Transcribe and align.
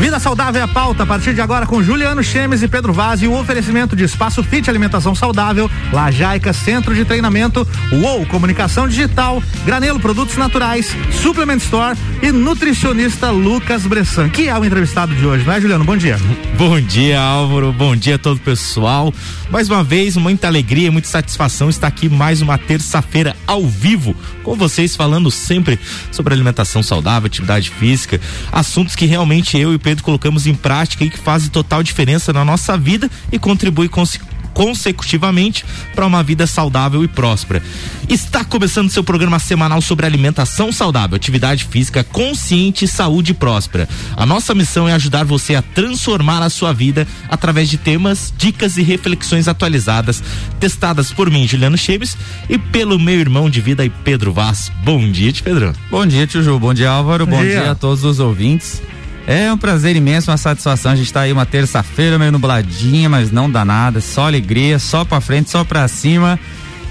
Vida 0.00 0.18
saudável 0.18 0.62
é 0.62 0.64
a 0.64 0.68
pauta 0.68 1.02
a 1.02 1.06
partir 1.06 1.34
de 1.34 1.42
agora 1.42 1.66
com 1.66 1.82
Juliano 1.82 2.24
Chemes 2.24 2.62
e 2.62 2.68
Pedro 2.68 2.90
Vaz 2.90 3.20
e 3.20 3.26
o 3.26 3.38
oferecimento 3.38 3.94
de 3.94 4.02
espaço 4.02 4.42
Fit 4.42 4.70
Alimentação 4.70 5.14
Saudável, 5.14 5.70
Lajaica 5.92 6.54
Centro 6.54 6.94
de 6.94 7.04
Treinamento, 7.04 7.68
UOL 7.92 8.24
Comunicação 8.24 8.88
Digital, 8.88 9.42
Granelo 9.66 10.00
Produtos 10.00 10.38
Naturais, 10.38 10.96
Suplement 11.12 11.58
Store 11.58 11.98
e 12.22 12.32
nutricionista 12.32 13.30
Lucas 13.30 13.86
Bressan, 13.86 14.30
que 14.30 14.48
é 14.48 14.58
o 14.58 14.64
entrevistado 14.64 15.14
de 15.14 15.26
hoje, 15.26 15.44
não 15.44 15.52
é, 15.52 15.60
Juliano? 15.60 15.84
Bom 15.84 15.98
dia. 15.98 16.18
Bom 16.56 16.80
dia, 16.80 17.20
Álvaro. 17.20 17.70
Bom 17.70 17.94
dia 17.94 18.14
a 18.14 18.18
todo 18.18 18.38
o 18.38 18.40
pessoal. 18.40 19.12
Mais 19.50 19.68
uma 19.68 19.84
vez, 19.84 20.16
muita 20.16 20.46
alegria, 20.46 20.90
muita 20.90 21.08
satisfação 21.08 21.68
estar 21.68 21.88
aqui 21.88 22.08
mais 22.08 22.40
uma 22.40 22.56
terça-feira 22.56 23.36
ao 23.46 23.66
vivo 23.66 24.16
com 24.42 24.56
vocês 24.56 24.96
falando 24.96 25.30
sempre 25.30 25.78
sobre 26.10 26.34
alimentação 26.34 26.82
saudável, 26.82 27.26
atividade 27.26 27.70
física, 27.70 28.20
assuntos 28.50 28.96
que 28.96 29.06
realmente 29.06 29.56
eu 29.58 29.72
e 29.72 29.78
Colocamos 29.96 30.46
em 30.46 30.54
prática 30.54 31.04
e 31.04 31.10
que 31.10 31.18
fazem 31.18 31.50
total 31.50 31.82
diferença 31.82 32.32
na 32.32 32.44
nossa 32.44 32.76
vida 32.76 33.10
e 33.32 33.38
contribui 33.38 33.88
com 33.88 34.04
consecutivamente 34.52 35.64
para 35.94 36.06
uma 36.06 36.22
vida 36.22 36.46
saudável 36.46 37.02
e 37.04 37.08
próspera. 37.08 37.62
Está 38.08 38.44
começando 38.44 38.90
seu 38.90 39.04
programa 39.04 39.38
semanal 39.38 39.80
sobre 39.80 40.04
alimentação 40.06 40.72
saudável, 40.72 41.16
atividade 41.16 41.64
física 41.64 42.02
consciente 42.04 42.84
e 42.84 42.88
saúde 42.88 43.32
próspera. 43.32 43.88
A 44.16 44.26
nossa 44.26 44.54
missão 44.54 44.88
é 44.88 44.92
ajudar 44.92 45.24
você 45.24 45.54
a 45.54 45.62
transformar 45.62 46.42
a 46.42 46.50
sua 46.50 46.72
vida 46.72 47.06
através 47.28 47.68
de 47.68 47.78
temas, 47.78 48.32
dicas 48.36 48.76
e 48.76 48.82
reflexões 48.82 49.48
atualizadas, 49.48 50.22
testadas 50.58 51.12
por 51.12 51.30
mim, 51.30 51.46
Juliano 51.46 51.78
Cheves, 51.78 52.16
e 52.48 52.58
pelo 52.58 52.98
meu 52.98 53.18
irmão 53.18 53.48
de 53.48 53.60
vida, 53.60 53.88
Pedro 54.04 54.32
Vaz. 54.32 54.70
Bom 54.84 55.10
dia, 55.10 55.32
Pedro. 55.42 55.72
Bom 55.90 56.04
dia, 56.06 56.26
tio 56.26 56.42
Ju. 56.42 56.58
Bom 56.58 56.74
dia, 56.74 56.90
Álvaro. 56.90 57.24
Bom, 57.24 57.36
Bom 57.36 57.42
dia. 57.42 57.62
dia 57.62 57.70
a 57.70 57.74
todos 57.74 58.04
os 58.04 58.18
ouvintes. 58.18 58.82
É 59.26 59.52
um 59.52 59.58
prazer 59.58 59.94
imenso, 59.96 60.30
uma 60.30 60.36
satisfação. 60.36 60.92
A 60.92 60.96
gente 60.96 61.12
tá 61.12 61.20
aí 61.20 61.32
uma 61.32 61.46
terça-feira 61.46 62.18
meio 62.18 62.32
nubladinha, 62.32 63.08
mas 63.08 63.30
não 63.30 63.50
dá 63.50 63.64
nada. 63.64 64.00
Só 64.00 64.26
alegria, 64.26 64.78
só 64.78 65.04
pra 65.04 65.20
frente, 65.20 65.50
só 65.50 65.62
pra 65.64 65.86
cima. 65.86 66.38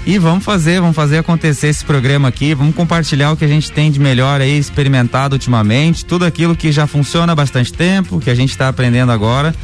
E 0.06 0.18
vamos 0.18 0.44
fazer, 0.44 0.80
vamos 0.80 0.96
fazer 0.96 1.18
acontecer 1.18 1.68
esse 1.68 1.84
programa 1.84 2.28
aqui. 2.28 2.54
Vamos 2.54 2.74
compartilhar 2.74 3.32
o 3.32 3.36
que 3.36 3.44
a 3.44 3.48
gente 3.48 3.70
tem 3.70 3.90
de 3.90 4.00
melhor 4.00 4.40
aí, 4.40 4.58
experimentado 4.58 5.34
ultimamente. 5.34 6.04
Tudo 6.04 6.24
aquilo 6.24 6.56
que 6.56 6.72
já 6.72 6.86
funciona 6.86 7.32
há 7.32 7.36
bastante 7.36 7.72
tempo, 7.72 8.18
que 8.18 8.30
a 8.30 8.34
gente 8.34 8.50
está 8.50 8.68
aprendendo 8.68 9.12
agora. 9.12 9.54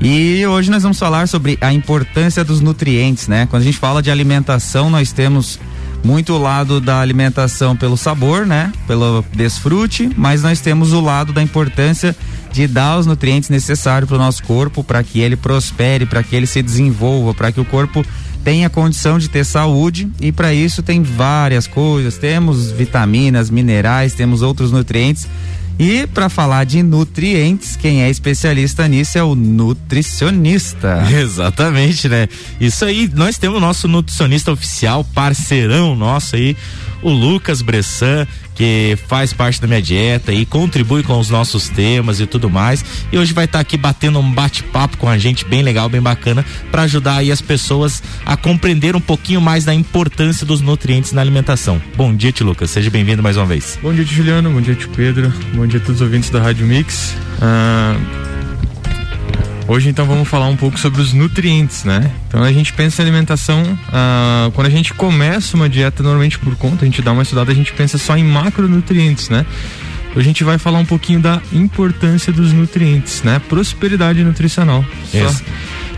E 0.00 0.46
hoje 0.46 0.70
nós 0.70 0.82
vamos 0.82 0.98
falar 0.98 1.28
sobre 1.28 1.58
a 1.60 1.72
importância 1.74 2.42
dos 2.42 2.62
nutrientes, 2.62 3.28
né? 3.28 3.46
Quando 3.50 3.60
a 3.60 3.64
gente 3.66 3.76
fala 3.76 4.02
de 4.02 4.10
alimentação, 4.10 4.88
nós 4.88 5.12
temos 5.12 5.60
muito 6.02 6.32
o 6.32 6.38
lado 6.38 6.80
da 6.80 7.00
alimentação 7.00 7.76
pelo 7.76 7.96
sabor, 7.96 8.46
né? 8.46 8.72
Pelo 8.86 9.24
desfrute, 9.32 10.10
mas 10.16 10.42
nós 10.42 10.60
temos 10.60 10.92
o 10.92 11.00
lado 11.00 11.32
da 11.32 11.42
importância 11.42 12.16
de 12.52 12.66
dar 12.66 12.98
os 12.98 13.06
nutrientes 13.06 13.48
necessários 13.48 14.08
para 14.08 14.16
o 14.16 14.18
nosso 14.18 14.42
corpo, 14.42 14.82
para 14.82 15.02
que 15.02 15.20
ele 15.20 15.36
prospere, 15.36 16.06
para 16.06 16.22
que 16.22 16.34
ele 16.34 16.46
se 16.46 16.62
desenvolva, 16.62 17.32
para 17.32 17.52
que 17.52 17.60
o 17.60 17.64
corpo 17.64 18.04
tenha 18.42 18.70
condição 18.70 19.18
de 19.18 19.28
ter 19.28 19.44
saúde 19.44 20.10
e 20.20 20.32
para 20.32 20.52
isso 20.52 20.82
tem 20.82 21.02
várias 21.02 21.66
coisas, 21.66 22.16
temos 22.16 22.70
vitaminas, 22.70 23.50
minerais, 23.50 24.14
temos 24.14 24.42
outros 24.42 24.72
nutrientes 24.72 25.28
e 25.80 26.06
para 26.06 26.28
falar 26.28 26.64
de 26.64 26.82
nutrientes, 26.82 27.74
quem 27.74 28.02
é 28.02 28.10
especialista 28.10 28.86
nisso 28.86 29.16
é 29.16 29.22
o 29.22 29.34
nutricionista. 29.34 31.02
Exatamente, 31.10 32.06
né? 32.06 32.28
Isso 32.60 32.84
aí, 32.84 33.10
nós 33.14 33.38
temos 33.38 33.56
o 33.56 33.60
nosso 33.62 33.88
nutricionista 33.88 34.52
oficial, 34.52 35.02
parceirão 35.14 35.96
nosso 35.96 36.36
aí, 36.36 36.54
o 37.02 37.10
Lucas 37.10 37.62
Bressan, 37.62 38.26
que 38.60 38.98
faz 39.08 39.32
parte 39.32 39.58
da 39.58 39.66
minha 39.66 39.80
dieta 39.80 40.34
e 40.34 40.44
contribui 40.44 41.02
com 41.02 41.18
os 41.18 41.30
nossos 41.30 41.70
temas 41.70 42.20
e 42.20 42.26
tudo 42.26 42.50
mais. 42.50 42.84
E 43.10 43.16
hoje 43.16 43.32
vai 43.32 43.46
estar 43.46 43.56
tá 43.56 43.62
aqui 43.62 43.78
batendo 43.78 44.18
um 44.18 44.32
bate-papo 44.32 44.98
com 44.98 45.08
a 45.08 45.16
gente 45.16 45.46
bem 45.46 45.62
legal, 45.62 45.88
bem 45.88 46.02
bacana, 46.02 46.44
para 46.70 46.82
ajudar 46.82 47.16
aí 47.16 47.32
as 47.32 47.40
pessoas 47.40 48.02
a 48.26 48.36
compreender 48.36 48.94
um 48.94 49.00
pouquinho 49.00 49.40
mais 49.40 49.64
da 49.64 49.72
importância 49.72 50.44
dos 50.44 50.60
nutrientes 50.60 51.12
na 51.12 51.22
alimentação. 51.22 51.80
Bom 51.96 52.14
dia, 52.14 52.32
tio 52.32 52.44
Lucas. 52.44 52.70
Seja 52.70 52.90
bem-vindo 52.90 53.22
mais 53.22 53.38
uma 53.38 53.46
vez. 53.46 53.78
Bom 53.82 53.94
dia, 53.94 54.04
tio 54.04 54.16
Juliano. 54.16 54.50
Bom 54.50 54.60
dia, 54.60 54.74
tio 54.74 54.90
Pedro. 54.90 55.32
Bom 55.54 55.66
dia 55.70 55.78
a 55.78 55.82
todos 55.82 56.00
os 56.00 56.02
ouvintes 56.02 56.30
da 56.30 56.40
Rádio 56.40 56.66
Mix. 56.66 57.14
Ah, 57.40 57.96
Hoje 59.68 59.88
então 59.88 60.04
vamos 60.04 60.26
falar 60.26 60.48
um 60.48 60.56
pouco 60.56 60.76
sobre 60.76 61.00
os 61.00 61.12
nutrientes, 61.12 61.84
né? 61.84 62.10
Então 62.26 62.42
a 62.42 62.52
gente 62.52 62.72
pensa 62.72 63.00
em 63.00 63.04
alimentação, 63.04 63.62
ah, 63.92 64.50
quando 64.52 64.66
a 64.66 64.70
gente 64.70 64.92
começa 64.92 65.56
uma 65.56 65.68
dieta 65.68 66.02
normalmente 66.02 66.40
por 66.40 66.56
conta, 66.56 66.84
a 66.84 66.86
gente 66.86 67.00
dá 67.00 67.12
uma 67.12 67.22
estudada, 67.22 67.52
a 67.52 67.54
gente 67.54 67.72
pensa 67.72 67.96
só 67.96 68.16
em 68.16 68.24
macronutrientes, 68.24 69.28
né? 69.28 69.46
a 70.16 70.20
gente 70.22 70.42
vai 70.42 70.58
falar 70.58 70.80
um 70.80 70.84
pouquinho 70.84 71.20
da 71.20 71.40
importância 71.52 72.32
dos 72.32 72.52
nutrientes, 72.52 73.22
né? 73.22 73.40
Prosperidade 73.48 74.24
nutricional. 74.24 74.84
Isso. 75.14 75.44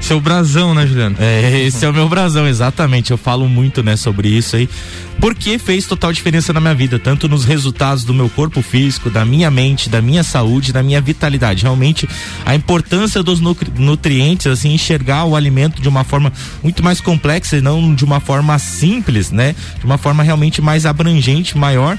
Seu 0.02 0.20
brasão, 0.20 0.74
né, 0.74 0.84
Juliano? 0.84 1.16
É, 1.20 1.62
esse 1.62 1.84
é 1.86 1.88
o 1.88 1.92
meu 1.92 2.08
brasão, 2.08 2.46
exatamente. 2.46 3.12
Eu 3.12 3.16
falo 3.16 3.48
muito, 3.48 3.82
né, 3.82 3.96
sobre 3.96 4.28
isso 4.28 4.56
aí 4.56 4.68
porque 5.22 5.56
fez 5.56 5.86
total 5.86 6.12
diferença 6.12 6.52
na 6.52 6.58
minha 6.58 6.74
vida, 6.74 6.98
tanto 6.98 7.28
nos 7.28 7.44
resultados 7.44 8.02
do 8.02 8.12
meu 8.12 8.28
corpo 8.28 8.60
físico, 8.60 9.08
da 9.08 9.24
minha 9.24 9.48
mente, 9.52 9.88
da 9.88 10.02
minha 10.02 10.24
saúde, 10.24 10.72
da 10.72 10.82
minha 10.82 11.00
vitalidade. 11.00 11.62
Realmente, 11.62 12.08
a 12.44 12.56
importância 12.56 13.22
dos 13.22 13.38
nutrientes, 13.40 14.48
assim, 14.48 14.74
enxergar 14.74 15.24
o 15.24 15.36
alimento 15.36 15.80
de 15.80 15.88
uma 15.88 16.02
forma 16.02 16.32
muito 16.60 16.82
mais 16.82 17.00
complexa 17.00 17.56
e 17.56 17.60
não 17.60 17.94
de 17.94 18.04
uma 18.04 18.18
forma 18.18 18.58
simples, 18.58 19.30
né? 19.30 19.54
De 19.78 19.84
uma 19.84 19.96
forma 19.96 20.24
realmente 20.24 20.60
mais 20.60 20.84
abrangente, 20.84 21.56
maior. 21.56 21.96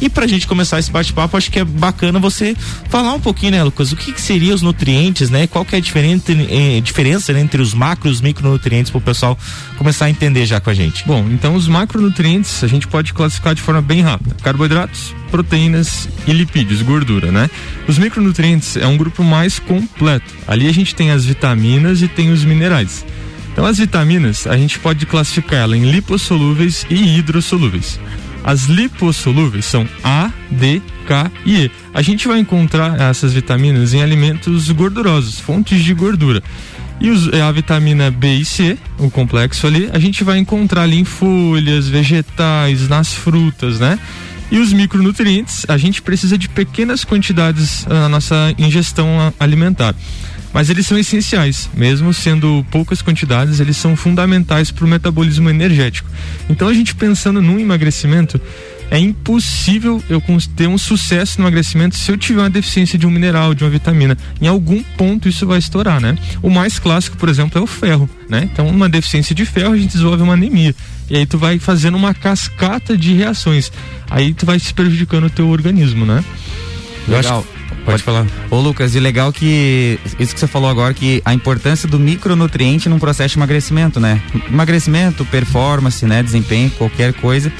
E 0.00 0.08
pra 0.08 0.26
gente 0.26 0.44
começar 0.48 0.80
esse 0.80 0.90
bate-papo, 0.90 1.36
acho 1.36 1.52
que 1.52 1.60
é 1.60 1.64
bacana 1.64 2.18
você 2.18 2.56
falar 2.88 3.12
um 3.12 3.20
pouquinho, 3.20 3.52
né, 3.52 3.62
Lucas? 3.62 3.92
O 3.92 3.96
que, 3.96 4.10
que 4.10 4.20
seriam 4.20 4.52
os 4.52 4.62
nutrientes, 4.62 5.30
né? 5.30 5.46
Qual 5.46 5.64
que 5.64 5.76
é 5.76 5.78
a 5.78 5.80
diferente, 5.80 6.32
eh, 6.50 6.80
diferença 6.80 7.32
né, 7.32 7.40
entre 7.44 7.62
os 7.62 7.74
macro 7.74 8.08
e 8.08 8.12
os 8.12 8.20
micronutrientes 8.20 8.90
para 8.90 8.98
o 8.98 9.02
pessoal 9.02 9.38
começar 9.76 10.06
a 10.06 10.10
entender 10.10 10.46
já 10.46 10.60
com 10.60 10.70
a 10.70 10.74
gente? 10.74 11.06
Bom, 11.06 11.26
então 11.30 11.54
os 11.54 11.68
macronutrientes 11.68 12.64
a 12.64 12.66
gente 12.66 12.88
pode 12.88 13.12
classificar 13.12 13.54
de 13.54 13.62
forma 13.62 13.82
bem 13.82 14.00
rápida: 14.00 14.34
carboidratos, 14.42 15.14
proteínas 15.30 16.08
e 16.26 16.32
lipídios, 16.32 16.82
gordura, 16.82 17.30
né? 17.30 17.48
Os 17.86 17.98
micronutrientes 17.98 18.76
é 18.76 18.86
um 18.86 18.96
grupo 18.96 19.22
mais 19.22 19.58
completo. 19.58 20.34
Ali 20.46 20.66
a 20.66 20.72
gente 20.72 20.94
tem 20.94 21.10
as 21.10 21.24
vitaminas 21.24 22.02
e 22.02 22.08
tem 22.08 22.32
os 22.32 22.44
minerais. 22.44 23.04
Então 23.52 23.64
as 23.64 23.78
vitaminas 23.78 24.46
a 24.46 24.56
gente 24.56 24.78
pode 24.80 25.06
classificar 25.06 25.60
ela 25.60 25.76
em 25.76 25.90
lipossolúveis 25.90 26.84
e 26.90 27.18
hidrossolúveis. 27.18 28.00
As 28.42 28.64
lipossolúveis 28.64 29.64
são 29.64 29.88
A, 30.02 30.30
D, 30.50 30.82
K 31.06 31.30
e 31.46 31.64
E. 31.64 31.70
A 31.94 32.02
gente 32.02 32.28
vai 32.28 32.40
encontrar 32.40 33.00
essas 33.00 33.32
vitaminas 33.32 33.94
em 33.94 34.02
alimentos 34.02 34.70
gordurosos, 34.70 35.40
fontes 35.40 35.82
de 35.82 35.94
gordura. 35.94 36.42
E 37.04 37.10
os, 37.10 37.30
a 37.34 37.52
vitamina 37.52 38.10
B 38.10 38.36
e 38.36 38.46
C, 38.46 38.78
o 38.98 39.10
complexo 39.10 39.66
ali, 39.66 39.90
a 39.92 39.98
gente 39.98 40.24
vai 40.24 40.38
encontrar 40.38 40.84
ali 40.84 40.98
em 40.98 41.04
folhas, 41.04 41.86
vegetais, 41.86 42.88
nas 42.88 43.12
frutas, 43.12 43.78
né? 43.78 43.98
E 44.50 44.58
os 44.58 44.72
micronutrientes, 44.72 45.66
a 45.68 45.76
gente 45.76 46.00
precisa 46.00 46.38
de 46.38 46.48
pequenas 46.48 47.04
quantidades 47.04 47.86
ah, 47.90 47.92
na 47.92 48.08
nossa 48.08 48.54
ingestão 48.56 49.34
alimentar. 49.38 49.94
Mas 50.50 50.70
eles 50.70 50.86
são 50.86 50.96
essenciais, 50.96 51.68
mesmo 51.74 52.14
sendo 52.14 52.64
poucas 52.70 53.02
quantidades, 53.02 53.60
eles 53.60 53.76
são 53.76 53.94
fundamentais 53.94 54.70
para 54.70 54.86
o 54.86 54.88
metabolismo 54.88 55.50
energético. 55.50 56.08
Então 56.48 56.68
a 56.68 56.72
gente 56.72 56.94
pensando 56.94 57.42
num 57.42 57.60
emagrecimento, 57.60 58.40
é 58.90 58.98
impossível 58.98 60.02
eu 60.08 60.22
ter 60.56 60.68
um 60.68 60.78
sucesso 60.78 61.40
no 61.40 61.44
emagrecimento 61.44 61.96
se 61.96 62.10
eu 62.10 62.16
tiver 62.16 62.42
uma 62.42 62.50
deficiência 62.50 62.98
de 62.98 63.06
um 63.06 63.10
mineral, 63.10 63.54
de 63.54 63.64
uma 63.64 63.70
vitamina. 63.70 64.16
Em 64.40 64.46
algum 64.46 64.82
ponto 64.96 65.28
isso 65.28 65.46
vai 65.46 65.58
estourar, 65.58 66.00
né? 66.00 66.16
O 66.42 66.50
mais 66.50 66.78
clássico, 66.78 67.16
por 67.16 67.28
exemplo, 67.28 67.58
é 67.58 67.62
o 67.62 67.66
ferro, 67.66 68.08
né? 68.28 68.48
Então, 68.52 68.68
uma 68.68 68.88
deficiência 68.88 69.34
de 69.34 69.44
ferro, 69.44 69.72
a 69.72 69.76
gente 69.76 69.92
desenvolve 69.92 70.22
uma 70.22 70.34
anemia. 70.34 70.74
E 71.10 71.16
aí 71.16 71.26
tu 71.26 71.38
vai 71.38 71.58
fazendo 71.58 71.96
uma 71.96 72.14
cascata 72.14 72.96
de 72.96 73.14
reações. 73.14 73.70
Aí 74.10 74.32
tu 74.32 74.46
vai 74.46 74.58
se 74.58 74.72
prejudicando 74.72 75.24
o 75.24 75.30
teu 75.30 75.48
organismo, 75.48 76.04
né? 76.04 76.24
Legal. 77.08 77.44
Pode 77.84 78.02
falar. 78.02 78.26
Ô 78.50 78.60
Lucas, 78.60 78.94
e 78.94 79.00
legal 79.00 79.30
que 79.30 79.98
isso 80.18 80.32
que 80.32 80.40
você 80.40 80.46
falou 80.46 80.70
agora, 80.70 80.94
que 80.94 81.20
a 81.22 81.34
importância 81.34 81.86
do 81.86 81.98
micronutriente 81.98 82.88
num 82.88 82.98
processo 82.98 83.34
de 83.34 83.38
emagrecimento, 83.38 84.00
né? 84.00 84.22
Emagrecimento, 84.48 85.22
performance, 85.26 86.06
né? 86.06 86.22
Desempenho, 86.22 86.70
qualquer 86.70 87.12
coisa 87.12 87.52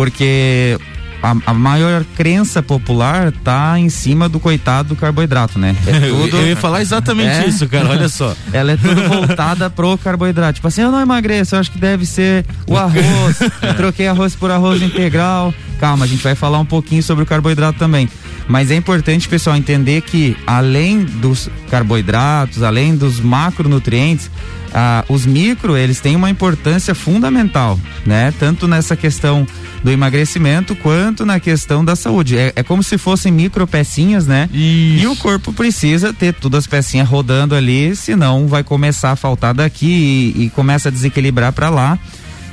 porque 0.00 0.78
a, 1.22 1.36
a, 1.44 1.52
maior 1.52 2.06
crença 2.16 2.62
popular 2.62 3.30
tá 3.44 3.78
em 3.78 3.90
cima 3.90 4.30
do 4.30 4.40
coitado 4.40 4.88
do 4.88 4.96
carboidrato, 4.96 5.58
né? 5.58 5.76
É 5.86 5.92
tudo, 6.08 6.38
eu 6.38 6.46
ia 6.46 6.56
falar 6.56 6.80
exatamente 6.80 7.28
é, 7.28 7.46
isso, 7.46 7.68
cara, 7.68 7.86
olha 7.90 8.08
só. 8.08 8.34
Ela 8.50 8.72
é 8.72 8.76
tudo 8.78 9.06
voltada 9.06 9.68
pro 9.68 9.98
carboidrato. 9.98 10.54
Tipo 10.54 10.68
assim, 10.68 10.80
eu 10.80 10.90
não 10.90 11.02
emagreço, 11.02 11.54
eu 11.54 11.60
acho 11.60 11.70
que 11.70 11.78
deve 11.78 12.06
ser 12.06 12.46
o 12.66 12.78
arroz. 12.78 13.42
é. 13.60 13.74
Troquei 13.74 14.08
arroz 14.08 14.34
por 14.34 14.50
arroz 14.50 14.80
integral. 14.80 15.52
Calma, 15.78 16.06
a 16.06 16.08
gente 16.08 16.22
vai 16.22 16.34
falar 16.34 16.58
um 16.58 16.64
pouquinho 16.64 17.02
sobre 17.02 17.24
o 17.24 17.26
carboidrato 17.26 17.78
também. 17.78 18.08
Mas 18.48 18.70
é 18.70 18.76
importante, 18.76 19.28
pessoal, 19.28 19.54
entender 19.54 20.00
que 20.00 20.34
além 20.46 21.04
dos 21.04 21.50
carboidratos, 21.70 22.62
além 22.62 22.96
dos 22.96 23.20
macronutrientes, 23.20 24.30
ah, 24.72 25.04
os 25.08 25.26
micro, 25.26 25.76
eles 25.76 26.00
têm 26.00 26.16
uma 26.16 26.30
importância 26.30 26.94
fundamental, 26.94 27.78
né? 28.06 28.32
Tanto 28.38 28.68
nessa 28.68 28.96
questão 28.96 29.46
do 29.82 29.90
emagrecimento 29.90 30.74
quanto 30.76 31.24
na 31.24 31.40
questão 31.40 31.84
da 31.84 31.96
saúde. 31.96 32.36
É, 32.36 32.52
é 32.56 32.62
como 32.62 32.82
se 32.82 32.98
fossem 32.98 33.32
micro 33.32 33.66
pecinhas, 33.66 34.26
né? 34.26 34.48
Isso. 34.52 35.04
E 35.04 35.06
o 35.06 35.16
corpo 35.16 35.52
precisa 35.52 36.12
ter 36.12 36.34
todas 36.34 36.60
as 36.60 36.66
pecinhas 36.66 37.08
rodando 37.08 37.54
ali, 37.54 37.94
senão 37.96 38.46
vai 38.46 38.62
começar 38.62 39.12
a 39.12 39.16
faltar 39.16 39.54
daqui 39.54 40.34
e, 40.36 40.44
e 40.44 40.50
começa 40.50 40.88
a 40.88 40.92
desequilibrar 40.92 41.52
para 41.52 41.70
lá. 41.70 41.98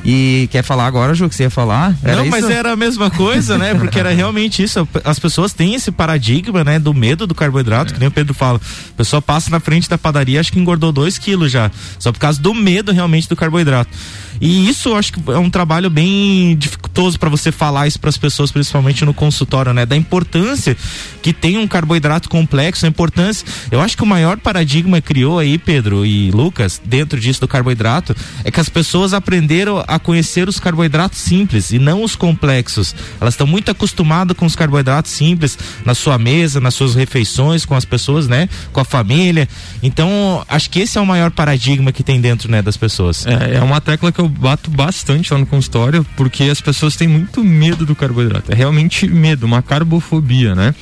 E 0.10 0.48
quer 0.54 0.64
falar 0.64 0.86
agora, 0.86 1.14
Ju, 1.14 1.28
que 1.28 1.36
você 1.36 1.44
ia 1.44 1.50
falar? 1.50 1.94
Era 2.02 2.24
Não, 2.24 2.28
mas 2.28 2.50
era 2.50 2.72
a 2.72 2.76
mesma 2.78 3.12
coisa, 3.12 3.58
né? 3.58 3.76
Porque 3.76 4.00
era 4.00 4.10
realmente 4.14 4.64
isso. 4.64 4.88
As 5.04 5.20
pessoas 5.20 5.52
têm 5.52 5.76
esse 5.76 5.92
paradigma, 5.92 6.64
né? 6.64 6.80
Do 6.80 6.94
medo 6.94 7.28
do 7.28 7.36
carboidrato, 7.36 7.92
é. 7.92 7.94
que 7.94 8.00
nem 8.00 8.08
o 8.08 8.12
Pedro 8.12 8.34
fala. 8.34 8.58
A 8.58 8.94
pessoa 8.96 9.22
passa 9.22 9.50
na 9.50 9.60
frente 9.60 9.90
da 9.90 9.98
padaria, 9.98 10.40
acho 10.40 10.54
que 10.54 10.60
engordou 10.60 10.94
dois 10.94 11.18
quilos 11.18 11.52
já. 11.52 11.70
Só 12.00 12.14
por 12.14 12.20
causa 12.20 12.42
do 12.42 12.54
medo 12.54 12.94
realmente 12.94 13.28
do 13.28 13.36
carboidrato. 13.36 13.92
E 14.40 14.70
isso 14.70 14.90
eu 14.90 14.96
acho 14.96 15.12
que 15.12 15.32
é 15.32 15.38
um 15.38 15.50
trabalho 15.50 15.90
bem 15.90 16.56
dificultoso 16.56 16.87
para 17.18 17.30
você 17.30 17.52
falar 17.52 17.88
isso 17.88 18.00
para 18.00 18.10
as 18.10 18.18
pessoas, 18.18 18.52
principalmente 18.52 19.06
no 19.06 19.14
consultório, 19.14 19.74
né? 19.74 19.86
Da 19.86 19.96
importância 19.96 20.76
que 21.22 21.32
tem 21.32 21.58
um 21.58 21.68
carboidrato 21.68 22.30
complexo, 22.30 22.86
a 22.86 22.90
importância. 22.90 23.46
Eu 23.70 23.82
acho 23.82 23.96
que 23.96 24.04
o 24.04 24.06
maior 24.06 24.38
paradigma 24.38 25.00
criou 25.00 25.38
aí, 25.38 25.58
Pedro 25.58 26.06
e 26.06 26.32
Lucas, 26.32 26.82
dentro 26.84 27.20
disso 27.20 27.42
do 27.42 27.48
carboidrato, 27.48 28.16
é 28.44 28.50
que 28.50 28.60
as 28.60 28.70
pessoas 28.70 29.14
aprenderam 29.14 29.84
a 29.88 30.00
conhecer 30.00 30.50
os 30.50 30.60
carboidratos 30.60 31.20
simples 31.20 31.72
e 31.72 31.80
não 31.80 32.04
os 32.04 32.16
complexos. 32.16 32.96
Elas 33.22 33.34
estão 33.34 33.46
muito 33.46 33.70
acostumadas 33.70 34.36
com 34.36 34.46
os 34.46 34.56
carboidratos 34.56 35.12
simples 35.12 35.58
na 35.86 35.94
sua 35.94 36.18
mesa, 36.18 36.60
nas 36.60 36.74
suas 36.74 36.96
refeições, 36.96 37.66
com 37.66 37.76
as 37.76 37.86
pessoas, 37.86 38.28
né? 38.28 38.50
Com 38.74 38.80
a 38.80 38.86
família. 38.86 39.48
Então, 39.84 40.44
acho 40.48 40.70
que 40.70 40.80
esse 40.80 40.98
é 40.98 41.02
o 41.02 41.06
maior 41.06 41.32
paradigma 41.32 41.92
que 41.92 42.04
tem 42.04 42.20
dentro, 42.20 42.50
né, 42.50 42.62
das 42.62 42.78
pessoas. 42.78 43.26
É, 43.26 43.58
é 43.58 43.62
uma 43.62 43.82
tecla 43.82 44.12
que 44.12 44.20
eu 44.20 44.28
bato 44.28 44.72
bastante 44.72 45.34
lá 45.34 45.40
no 45.40 45.46
consultório, 45.46 46.06
porque 46.16 46.44
as 46.46 46.62
pessoas 46.62 46.87
têm 46.96 47.08
muito 47.08 47.44
medo 47.44 47.86
do 47.86 47.96
carboidrato. 47.96 48.52
É 48.52 48.56
realmente 48.56 49.08
medo, 49.08 49.46
uma 49.46 49.62
carbofobia, 49.62 50.56
né? 50.56 50.74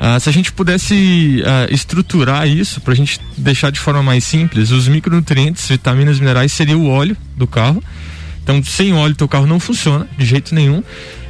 Ah, 0.00 0.18
se 0.18 0.28
a 0.28 0.32
gente 0.32 0.52
pudesse 0.52 1.42
ah, 1.46 1.66
estruturar 1.70 2.46
isso 2.48 2.80
para 2.80 2.92
a 2.92 2.96
gente 2.96 3.20
deixar 3.36 3.70
de 3.70 3.80
forma 3.80 4.02
mais 4.02 4.24
simples, 4.24 4.70
os 4.70 4.88
micronutrientes, 4.88 5.66
vitaminas, 5.68 6.18
minerais 6.18 6.52
seria 6.52 6.76
o 6.76 6.88
óleo 6.88 7.16
do 7.36 7.46
carro. 7.46 7.82
Então, 8.42 8.62
sem 8.62 8.92
óleo, 8.92 9.14
teu 9.14 9.26
carro 9.26 9.46
não 9.46 9.58
funciona 9.58 10.06
de 10.18 10.26
jeito 10.26 10.54
nenhum. 10.54 10.82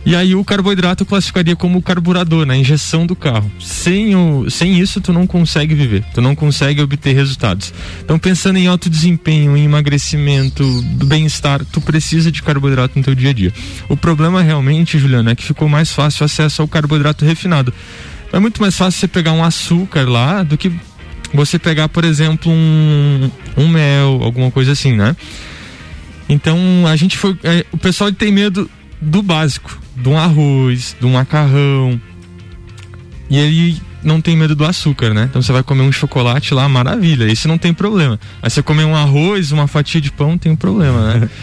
E 0.06 0.14
aí 0.14 0.34
o 0.34 0.44
carboidrato 0.44 1.02
eu 1.02 1.06
classificaria 1.06 1.56
como 1.56 1.80
carburador, 1.80 2.44
na 2.44 2.54
injeção 2.54 3.06
do 3.06 3.16
carro. 3.16 3.50
Sem, 3.58 4.14
o, 4.14 4.50
sem 4.50 4.78
isso 4.78 5.00
tu 5.00 5.14
não 5.14 5.26
consegue 5.26 5.74
viver, 5.74 6.04
tu 6.12 6.20
não 6.20 6.34
consegue 6.34 6.82
obter 6.82 7.14
resultados. 7.14 7.72
Então 8.04 8.18
pensando 8.18 8.58
em 8.58 8.66
alto 8.66 8.90
desempenho, 8.90 9.56
em 9.56 9.64
emagrecimento, 9.64 10.62
bem-estar, 11.06 11.64
tu 11.64 11.80
precisa 11.80 12.30
de 12.30 12.42
carboidrato 12.42 12.98
no 12.98 13.04
teu 13.04 13.14
dia 13.14 13.30
a 13.30 13.32
dia. 13.32 13.52
O 13.88 13.96
problema 13.96 14.42
realmente, 14.42 14.98
Juliana, 14.98 15.30
é 15.30 15.34
que 15.34 15.42
ficou 15.42 15.68
mais 15.70 15.90
fácil 15.90 16.22
o 16.22 16.26
acesso 16.26 16.60
ao 16.60 16.68
carboidrato 16.68 17.24
refinado. 17.24 17.72
É 18.30 18.38
muito 18.38 18.60
mais 18.60 18.76
fácil 18.76 19.00
você 19.00 19.08
pegar 19.08 19.32
um 19.32 19.42
açúcar 19.42 20.06
lá 20.06 20.42
do 20.42 20.58
que 20.58 20.70
você 21.32 21.58
pegar, 21.58 21.88
por 21.88 22.04
exemplo, 22.04 22.52
um, 22.52 23.30
um 23.56 23.68
mel, 23.68 24.20
alguma 24.22 24.50
coisa 24.50 24.72
assim, 24.72 24.92
né? 24.92 25.16
Então 26.28 26.58
a 26.86 26.94
gente 26.94 27.16
foi. 27.16 27.38
É, 27.42 27.64
o 27.72 27.78
pessoal 27.78 28.12
tem 28.12 28.30
medo 28.30 28.70
do 29.00 29.22
básico 29.22 29.83
de 29.96 30.08
um 30.08 30.18
arroz, 30.18 30.96
de 30.98 31.06
um 31.06 31.12
macarrão. 31.12 32.00
E 33.30 33.38
ele 33.38 33.82
não 34.02 34.20
tem 34.20 34.36
medo 34.36 34.54
do 34.54 34.64
açúcar, 34.64 35.14
né? 35.14 35.26
Então 35.28 35.40
você 35.40 35.52
vai 35.52 35.62
comer 35.62 35.82
um 35.82 35.92
chocolate 35.92 36.52
lá, 36.54 36.68
maravilha, 36.68 37.24
esse 37.24 37.48
não 37.48 37.58
tem 37.58 37.72
problema. 37.72 38.18
Mas 38.42 38.52
você 38.52 38.62
comer 38.62 38.84
um 38.84 38.94
arroz, 38.94 39.50
uma 39.50 39.66
fatia 39.66 40.00
de 40.00 40.12
pão, 40.12 40.36
tem 40.36 40.52
um 40.52 40.56
problema, 40.56 41.14
né? 41.14 41.28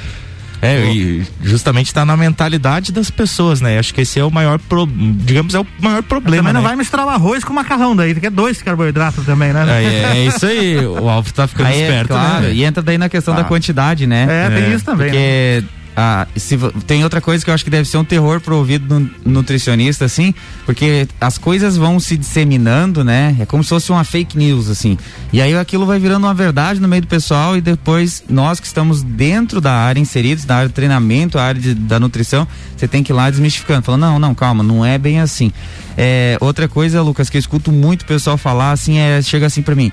É, 0.64 0.94
e 0.94 1.26
justamente 1.42 1.88
está 1.88 2.06
na 2.06 2.16
mentalidade 2.16 2.92
das 2.92 3.10
pessoas, 3.10 3.62
né? 3.62 3.80
Acho 3.80 3.92
que 3.96 4.02
esse 4.02 4.20
é 4.20 4.24
o 4.24 4.30
maior, 4.30 4.60
pro, 4.60 4.86
digamos, 4.86 5.56
é 5.56 5.60
o 5.60 5.66
maior 5.80 6.04
problema. 6.04 6.44
Mas 6.44 6.54
não 6.54 6.62
né? 6.62 6.68
vai 6.68 6.78
misturar 6.78 7.08
o 7.08 7.10
arroz 7.10 7.44
com 7.44 7.52
macarrão 7.52 7.96
daí, 7.96 8.14
que 8.14 8.28
é 8.28 8.30
dois 8.30 8.62
carboidratos 8.62 9.26
também, 9.26 9.52
né? 9.52 9.66
É, 9.68 10.18
é 10.18 10.26
isso 10.28 10.46
aí, 10.46 10.78
o 10.86 11.10
Alvo 11.10 11.34
tá 11.34 11.48
ficando 11.48 11.66
aí 11.66 11.82
é 11.82 11.82
esperto, 11.82 12.14
é, 12.14 12.16
claro, 12.16 12.44
né? 12.44 12.54
E 12.54 12.64
entra 12.64 12.84
daí 12.84 13.00
na 13.00 13.10
questão 13.10 13.34
ah. 13.34 13.38
da 13.38 13.44
quantidade, 13.44 14.06
né? 14.06 14.28
É, 14.30 14.50
tem 14.52 14.66
é. 14.66 14.76
isso 14.76 14.86
também. 14.86 15.08
Porque 15.08 15.64
né? 15.64 15.81
Ah, 15.96 16.26
se, 16.36 16.58
tem 16.88 17.04
outra 17.04 17.20
coisa 17.20 17.44
que 17.44 17.50
eu 17.50 17.54
acho 17.54 17.64
que 17.64 17.70
deve 17.70 17.88
ser 17.88 17.98
um 17.98 18.04
terror 18.04 18.40
pro 18.40 18.56
ouvido 18.56 19.00
do 19.00 19.10
nutricionista, 19.26 20.06
assim, 20.06 20.34
porque 20.66 21.08
as 21.20 21.38
coisas 21.38 21.76
vão 21.76 22.00
se 22.00 22.16
disseminando, 22.16 23.04
né? 23.04 23.36
É 23.40 23.46
como 23.46 23.64
se 23.64 23.70
fosse 23.70 23.92
uma 23.92 24.04
fake 24.04 24.38
news, 24.38 24.70
assim. 24.70 24.98
E 25.34 25.42
aí 25.42 25.56
aquilo 25.56 25.86
vai 25.86 26.00
virando 26.00 26.26
uma 26.26 26.34
verdade 26.34 26.80
no 26.80 26.88
meio 26.88 27.02
do 27.02 27.08
pessoal 27.08 27.58
e 27.58 27.62
depois 27.62 28.24
nós 28.30 28.60
que 28.60 28.68
estamos 28.68 29.04
dentro 29.04 29.60
da 29.60 29.74
área, 29.74 30.00
inseridos 30.00 30.46
na 30.46 30.56
área 30.56 30.68
de 30.70 30.74
treinamento, 30.74 31.38
a 31.38 31.44
área 31.44 31.60
de, 31.60 31.74
da 31.74 32.00
nutrição, 32.00 32.48
você 32.76 32.88
tem 32.88 33.04
que 33.04 33.12
ir 33.12 33.16
lá 33.16 33.30
desmistificando, 33.30 33.82
falando, 33.82 34.02
não, 34.02 34.20
não, 34.20 34.34
calma, 34.34 34.64
não 34.64 34.86
é 34.86 34.98
bem 34.98 35.20
assim. 35.20 35.52
É, 35.98 36.38
outra 36.40 36.68
coisa, 36.68 37.02
Lucas, 37.02 37.30
que 37.30 37.38
eu 37.38 37.40
escuto 37.40 37.72
muito 37.72 38.04
o 38.04 38.06
pessoal 38.06 38.38
falar, 38.38 38.72
assim, 38.72 38.98
é, 38.98 39.22
chega 39.22 39.46
assim 39.46 39.62
para 39.62 39.76
mim, 39.76 39.92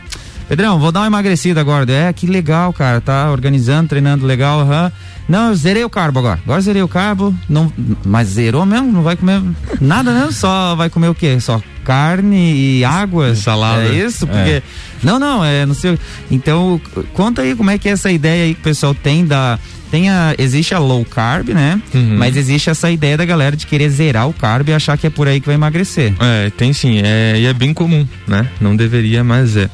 Pedrão, 0.49 0.79
vou 0.79 0.91
dar 0.91 1.01
uma 1.01 1.07
emagrecida 1.07 1.61
agora. 1.61 1.91
É, 1.93 2.13
que 2.13 2.27
legal, 2.27 2.73
cara. 2.73 3.01
Tá 3.01 3.31
organizando, 3.31 3.91
treinando 3.91 4.25
legal. 4.25 4.61
Uhum. 4.61 4.91
Não, 5.29 5.49
eu 5.51 5.55
zerei 5.55 5.85
o 5.85 5.91
carbo 5.91 6.21
agora. 6.21 6.41
Agora 6.43 6.61
zerei 6.63 6.83
o 6.83 6.89
carbo. 6.89 7.35
Não, 7.47 7.71
mas 8.05 8.29
zerou 8.29 8.65
mesmo? 8.65 8.91
Não 8.91 9.03
vai 9.03 9.15
comer 9.15 9.43
nada, 9.79 10.13
né? 10.13 10.31
Só 10.33 10.75
vai 10.75 10.89
comer 10.89 11.09
o 11.09 11.15
quê? 11.15 11.39
Só 11.39 11.61
carne 11.85 12.55
e 12.79 12.85
água? 12.85 13.35
Salada. 13.35 13.85
É 13.85 13.93
isso? 13.93 14.27
Porque. 14.27 14.51
É. 14.51 14.63
Não, 15.03 15.19
não, 15.19 15.45
é 15.45 15.67
não 15.67 15.75
sei. 15.75 15.99
Então, 16.31 16.81
conta 17.13 17.43
aí 17.43 17.55
como 17.55 17.71
é 17.71 17.77
que 17.77 17.89
é 17.89 17.93
essa 17.93 18.11
ideia 18.11 18.45
aí 18.45 18.55
que 18.55 18.61
o 18.61 18.65
pessoal 18.65 18.95
tem 18.95 19.27
da. 19.27 19.59
Tem 19.91 20.11
a, 20.11 20.35
existe 20.39 20.75
a 20.75 20.79
low 20.79 21.03
carb, 21.05 21.49
né? 21.49 21.81
Uhum. 21.95 22.17
Mas 22.19 22.37
existe 22.37 22.69
essa 22.69 22.91
ideia 22.91 23.17
da 23.17 23.25
galera 23.25 23.57
de 23.57 23.67
querer 23.67 23.89
zerar 23.89 24.29
o 24.29 24.35
carb 24.35 24.69
e 24.69 24.75
achar 24.75 24.99
que 24.99 25.07
é 25.07 25.11
por 25.11 25.29
aí 25.29 25.41
que 25.41 25.47
vai 25.47 25.55
emagrecer. 25.55 26.13
É, 26.21 26.51
tem 26.51 26.75
sim. 26.75 27.01
É, 27.03 27.39
e 27.39 27.47
é 27.47 27.55
bem 27.55 27.73
comum, 27.73 28.07
né? 28.27 28.49
Não 28.61 28.77
deveria, 28.77 29.25
mas 29.25 29.57
é. 29.57 29.71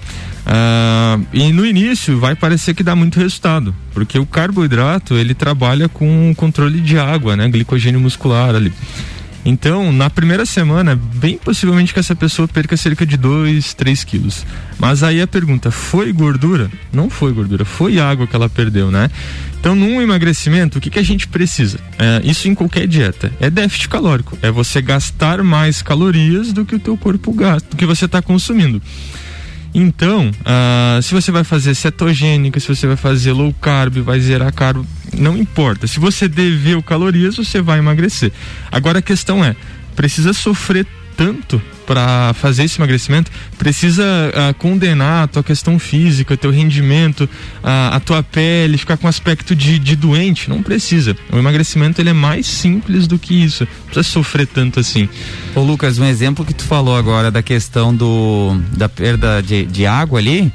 Uh, 0.47 1.27
e 1.33 1.53
no 1.53 1.65
início 1.65 2.19
vai 2.19 2.35
parecer 2.35 2.75
que 2.75 2.83
dá 2.83 2.95
muito 2.95 3.19
resultado, 3.19 3.75
porque 3.95 4.19
o 4.19 4.27
carboidrato 4.27 5.15
ele 5.15 5.35
trabalha 5.35 5.89
com 5.89 6.31
o 6.31 6.35
controle 6.35 6.81
de 6.81 6.99
água, 6.99 7.35
né, 7.35 7.49
glicogênio 7.49 8.01
muscular 8.01 8.55
ali. 8.55 8.73
Então, 9.47 9.93
na 9.93 10.09
primeira 10.09 10.47
semana, 10.47 10.97
bem 10.97 11.37
possivelmente 11.37 11.93
que 11.93 12.01
essa 12.01 12.17
pessoa 12.17 12.49
perca 12.49 12.79
cerca 12.79 13.05
de 13.05 13.19
2, 13.19 13.75
3 13.75 14.03
quilos. 14.03 14.47
Mas 14.79 15.03
aí 15.03 15.21
a 15.21 15.27
pergunta, 15.27 15.71
foi 15.71 16.11
gordura? 16.13 16.71
Não 16.91 17.11
foi 17.11 17.31
gordura, 17.31 17.63
foi 17.63 17.99
água 17.99 18.27
que 18.27 18.35
ela 18.35 18.49
perdeu, 18.49 18.91
né? 18.91 19.11
Então, 19.61 19.75
num 19.75 20.01
emagrecimento, 20.01 20.79
o 20.79 20.81
que, 20.81 20.89
que 20.89 20.99
a 20.99 21.03
gente 21.03 21.29
precisa? 21.29 21.79
É, 21.99 22.23
isso 22.25 22.49
em 22.49 22.55
qualquer 22.55 22.87
dieta. 22.87 23.31
É 23.39 23.51
déficit 23.51 23.89
calórico. 23.91 24.39
É 24.41 24.51
você 24.51 24.81
gastar 24.81 25.43
mais 25.43 25.83
calorias 25.83 26.51
do 26.51 26.65
que 26.65 26.75
o 26.75 26.79
teu 26.79 26.97
corpo 26.97 27.31
gasta, 27.33 27.69
do 27.69 27.77
que 27.77 27.85
você 27.85 28.07
está 28.07 28.23
consumindo. 28.23 28.81
Então, 29.75 30.31
uh, 30.31 31.03
se 31.03 31.13
você 31.13 31.33
vai 31.33 31.43
fazer 31.43 31.75
cetogênica, 31.75 32.61
se 32.61 32.69
você 32.69 32.87
vai 32.87 32.97
fazer 32.97 33.33
low 33.33 33.53
carb, 33.61 33.97
vai 33.97 34.21
zerar 34.21 34.53
carbo, 34.53 34.87
não 35.13 35.37
importa. 35.37 35.89
Se 35.89 35.99
você 35.99 36.29
dever 36.29 36.81
calorias, 36.83 37.37
você 37.37 37.61
vai 37.61 37.81
emagrecer. 37.81 38.31
Agora 38.71 39.01
a 39.01 39.03
questão 39.03 39.45
é, 39.45 39.57
precisa 39.97 40.33
sofrer 40.33 40.87
tanto 41.17 41.61
para 41.87 42.33
fazer 42.35 42.65
esse 42.65 42.79
emagrecimento, 42.79 43.31
precisa 43.59 44.03
uh, 44.05 44.55
condenar 44.55 45.25
a 45.25 45.27
tua 45.27 45.43
questão 45.43 45.79
física, 45.79 46.37
teu 46.37 46.51
rendimento, 46.51 47.25
uh, 47.25 47.93
a 47.93 48.01
tua 48.01 48.23
pele, 48.23 48.77
ficar 48.79 48.97
com 48.97 49.07
aspecto 49.07 49.55
de, 49.55 49.79
de 49.79 49.97
doente. 49.97 50.49
Não 50.49 50.63
precisa. 50.63 51.17
O 51.33 51.39
emagrecimento 51.39 52.01
ele 52.01 52.11
é 52.11 52.15
mais 52.15 52.47
simples 52.47 53.07
do 53.07 53.19
que 53.19 53.45
isso. 53.45 53.65
Não 53.65 53.85
precisa 53.87 54.03
sofrer 54.03 54.47
tanto 54.47 54.81
assim. 54.81 55.09
Ô 55.55 55.61
Lucas, 55.61 55.99
um 55.99 56.05
exemplo 56.05 56.45
que 56.45 56.55
tu 56.55 56.65
falou 56.65 56.97
agora 56.97 57.31
da 57.31 57.43
questão 57.43 57.95
do 57.95 58.59
da 58.77 58.89
perda 58.89 59.43
de, 59.43 59.65
de 59.65 59.87
água 59.87 60.19
ali. 60.19 60.53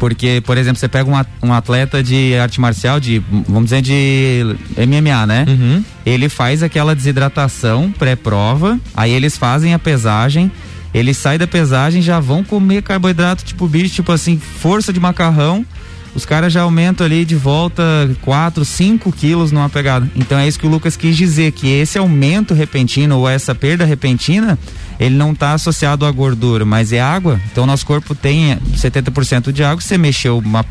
Porque, 0.00 0.42
por 0.46 0.56
exemplo, 0.56 0.80
você 0.80 0.88
pega 0.88 1.10
um, 1.10 1.46
um 1.46 1.52
atleta 1.52 2.02
de 2.02 2.34
arte 2.34 2.58
marcial, 2.58 2.98
de, 2.98 3.22
vamos 3.46 3.64
dizer, 3.64 3.82
de 3.82 4.56
MMA, 4.78 5.26
né? 5.26 5.44
Uhum. 5.46 5.84
Ele 6.06 6.30
faz 6.30 6.62
aquela 6.62 6.94
desidratação 6.94 7.92
pré-prova, 7.92 8.80
aí 8.96 9.12
eles 9.12 9.36
fazem 9.36 9.74
a 9.74 9.78
pesagem, 9.78 10.50
eles 10.92 11.16
saem 11.16 11.38
da 11.38 11.46
pesagem 11.46 12.02
já 12.02 12.18
vão 12.20 12.42
comer 12.42 12.82
carboidrato 12.82 13.44
tipo 13.44 13.66
bicho, 13.68 13.94
tipo 13.94 14.12
assim, 14.12 14.38
força 14.38 14.92
de 14.92 15.00
macarrão. 15.00 15.64
Os 16.12 16.24
caras 16.24 16.52
já 16.52 16.62
aumentam 16.62 17.06
ali 17.06 17.24
de 17.24 17.36
volta 17.36 17.82
4, 18.22 18.64
5 18.64 19.12
quilos 19.12 19.52
numa 19.52 19.68
pegada. 19.68 20.10
Então 20.16 20.36
é 20.38 20.48
isso 20.48 20.58
que 20.58 20.66
o 20.66 20.70
Lucas 20.70 20.96
quis 20.96 21.16
dizer, 21.16 21.52
que 21.52 21.68
esse 21.68 21.98
aumento 21.98 22.52
repentino 22.52 23.16
ou 23.18 23.28
essa 23.28 23.54
perda 23.54 23.84
repentina 23.84 24.58
ele 24.98 25.14
não 25.14 25.32
está 25.32 25.52
associado 25.52 26.04
à 26.04 26.10
gordura, 26.10 26.64
mas 26.64 26.92
é 26.92 27.00
água. 27.00 27.40
Então 27.50 27.64
nosso 27.64 27.86
corpo 27.86 28.14
tem 28.14 28.58
70% 28.74 29.52
de 29.52 29.62
água. 29.62 29.80
Se 29.80 29.88
você 29.88 29.98
mexeu 29.98 30.38
uma 30.38 30.64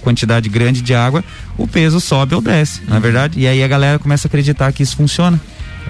quantidade 0.00 0.48
grande 0.48 0.80
de 0.80 0.94
água, 0.94 1.24
o 1.58 1.66
peso 1.66 1.98
sobe 1.98 2.34
ou 2.34 2.40
desce, 2.40 2.80
uhum. 2.80 2.86
não 2.90 2.96
é 2.98 3.00
verdade? 3.00 3.40
E 3.40 3.46
aí 3.46 3.64
a 3.64 3.68
galera 3.68 3.98
começa 3.98 4.26
a 4.26 4.28
acreditar 4.28 4.72
que 4.72 4.82
isso 4.82 4.96
funciona. 4.96 5.40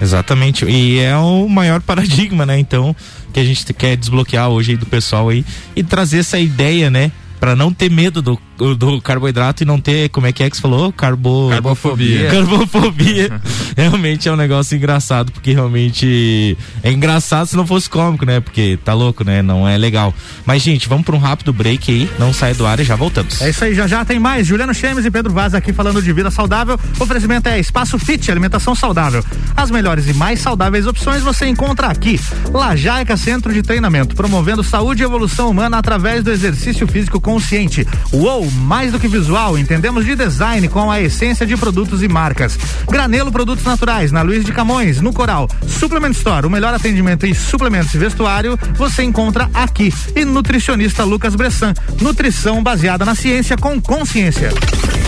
Exatamente. 0.01 0.65
E 0.65 0.99
é 0.99 1.15
o 1.15 1.47
maior 1.47 1.79
paradigma, 1.83 2.45
né? 2.45 2.57
Então, 2.57 2.95
que 3.35 3.39
a 3.41 3.43
gente 3.43 3.65
quer 3.73 3.97
desbloquear 3.97 4.47
hoje 4.47 4.71
aí 4.71 4.77
do 4.77 4.85
pessoal 4.85 5.27
aí 5.27 5.43
e 5.75 5.83
trazer 5.83 6.19
essa 6.19 6.39
ideia, 6.39 6.89
né? 6.89 7.11
para 7.37 7.53
não 7.53 7.71
ter 7.71 7.91
medo 7.91 8.21
do, 8.21 8.39
do 8.57 9.01
carboidrato 9.01 9.63
e 9.63 9.65
não 9.65 9.79
ter, 9.79 10.09
como 10.09 10.27
é 10.27 10.31
que 10.31 10.43
é 10.43 10.49
que 10.49 10.55
você 10.55 10.61
falou? 10.61 10.91
Carbo... 10.91 11.49
Carbofobia. 11.49 12.29
Carbofobia. 12.31 13.41
realmente 13.75 14.27
é 14.27 14.31
um 14.31 14.35
negócio 14.35 14.75
engraçado, 14.75 15.31
porque 15.31 15.53
realmente 15.53 16.57
é 16.83 16.91
engraçado 16.91 17.47
se 17.47 17.55
não 17.55 17.67
fosse 17.67 17.89
cômico, 17.89 18.25
né? 18.25 18.39
Porque 18.39 18.77
tá 18.83 18.93
louco, 18.93 19.23
né? 19.23 19.41
Não 19.41 19.67
é 19.67 19.77
legal. 19.77 20.13
Mas, 20.45 20.61
gente, 20.61 20.87
vamos 20.87 21.05
para 21.05 21.15
um 21.15 21.19
rápido 21.19 21.51
break 21.51 21.91
aí, 21.91 22.09
não 22.17 22.33
sai 22.33 22.53
do 22.53 22.65
ar 22.65 22.79
e 22.79 22.83
já 22.83 22.95
voltamos. 22.95 23.41
É 23.41 23.49
isso 23.49 23.63
aí, 23.63 23.73
já 23.73 23.87
já 23.87 24.05
tem 24.05 24.19
mais. 24.19 24.47
Juliano 24.47 24.73
Chemes 24.73 25.05
e 25.05 25.11
Pedro 25.11 25.33
Vaz 25.33 25.53
aqui 25.53 25.73
falando 25.73 26.01
de 26.01 26.13
vida 26.13 26.31
saudável. 26.31 26.79
O 26.99 27.03
oferecimento 27.03 27.49
é 27.49 27.59
Espaço 27.59 27.99
Fit, 27.99 28.31
alimentação 28.31 28.73
saudável. 28.75 29.23
As 29.55 29.69
melhores 29.69 30.07
e 30.07 30.13
mais 30.13 30.39
saudáveis 30.39 30.87
opções 30.87 31.21
você 31.21 31.47
encontra 31.47 31.87
aqui. 31.87 32.19
Lajaica 32.53 33.17
Centro 33.17 33.53
de 33.53 33.61
Treinamento, 33.61 34.15
promovendo 34.15 34.63
saúde 34.63 35.01
e 35.01 35.05
evolução 35.05 35.49
humana 35.49 35.77
através 35.77 36.23
do 36.23 36.31
exercício 36.31 36.87
físico 36.87 37.19
consciente. 37.19 37.85
Uou, 38.11 38.44
mais 38.51 38.91
do 38.91 38.99
que 38.99 39.07
visual, 39.07 39.57
entendemos 39.57 40.05
de 40.05 40.15
design 40.15 40.67
com 40.67 40.91
a 40.91 41.01
essência 41.01 41.45
de 41.45 41.55
produtos 41.57 42.01
e 42.03 42.07
marcas. 42.07 42.57
Granelo 42.89 43.31
Produtos 43.31 43.65
Naturais, 43.65 44.11
na 44.11 44.21
Luiz 44.21 44.43
de 44.45 44.51
Camões, 44.51 45.01
no 45.01 45.13
Coral. 45.13 45.49
Suplement 45.67 46.11
Store, 46.11 46.47
o 46.47 46.49
melhor 46.49 46.73
atendimento 46.73 47.25
em 47.25 47.33
suplementos 47.33 47.93
e 47.93 47.97
vestuário, 47.97 48.57
você 48.75 49.03
encontra 49.03 49.49
aqui. 49.53 49.93
E 50.15 50.25
nutricionista 50.25 51.03
Lucas 51.03 51.35
Bressan, 51.35 51.73
nutrição 52.01 52.63
baseada 52.63 53.05
na 53.05 53.15
ciência 53.15 53.57
com 53.57 53.81
consciência. 53.81 54.51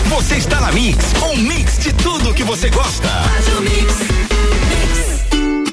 Você 0.08 0.36
está 0.36 0.60
na 0.60 0.72
Mix, 0.72 1.04
um 1.22 1.36
mix 1.36 1.78
de 1.78 1.92
tudo 1.92 2.32
que 2.32 2.44
você 2.44 2.70
gosta. 2.70 3.08
Faz 3.08 3.48
o 3.58 3.62
mix. 3.62 4.27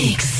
Mix. 0.00 0.39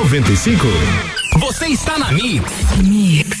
95. 0.03 0.65
Você 1.39 1.67
está 1.67 1.99
na 1.99 2.11
Mix. 2.11 2.43
Mix. 2.83 3.40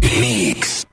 Mix. 0.00 0.86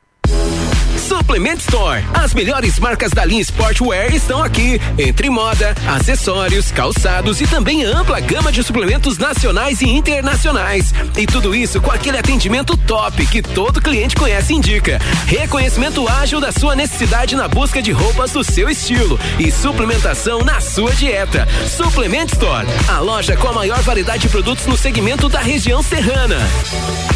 Suplement 1.26 1.58
Store. 1.58 2.04
As 2.14 2.36
melhores 2.36 2.78
marcas 2.78 3.10
da 3.10 3.26
linha 3.26 3.42
Sportwear 3.42 4.14
estão 4.14 4.44
aqui. 4.44 4.80
Entre 4.96 5.28
moda, 5.28 5.74
acessórios, 5.88 6.72
calçados 6.72 7.42
e 7.42 7.48
também 7.48 7.84
ampla 7.84 8.20
gama 8.20 8.52
de 8.52 8.62
suplementos 8.62 9.18
nacionais 9.18 9.82
e 9.82 9.90
internacionais. 9.90 10.94
E 11.18 11.26
tudo 11.26 11.56
isso 11.56 11.82
com 11.82 11.90
aquele 11.90 12.20
atendimento 12.20 12.78
top 12.78 13.26
que 13.26 13.42
todo 13.42 13.82
cliente 13.82 14.16
conhece 14.16 14.54
e 14.54 14.58
indica. 14.58 15.00
Reconhecimento 15.26 16.08
ágil 16.08 16.40
da 16.40 16.52
sua 16.52 16.76
necessidade 16.76 17.36
na 17.36 17.48
busca 17.48 17.82
de 17.82 17.92
roupas 17.92 18.32
do 18.32 18.44
seu 18.44 18.70
estilo 18.70 19.20
e 19.40 19.52
suplementação 19.52 20.44
na 20.44 20.62
sua 20.62 20.94
dieta. 20.94 21.48
Suplement 21.68 22.28
Store, 22.28 22.68
a 22.88 23.00
loja 23.00 23.36
com 23.36 23.48
a 23.48 23.54
maior 23.54 23.82
variedade 23.82 24.22
de 24.22 24.30
produtos 24.30 24.68
no 24.68 24.78
segmento 24.78 25.28
da 25.28 25.40
região 25.40 25.82
serrana. 25.82 26.38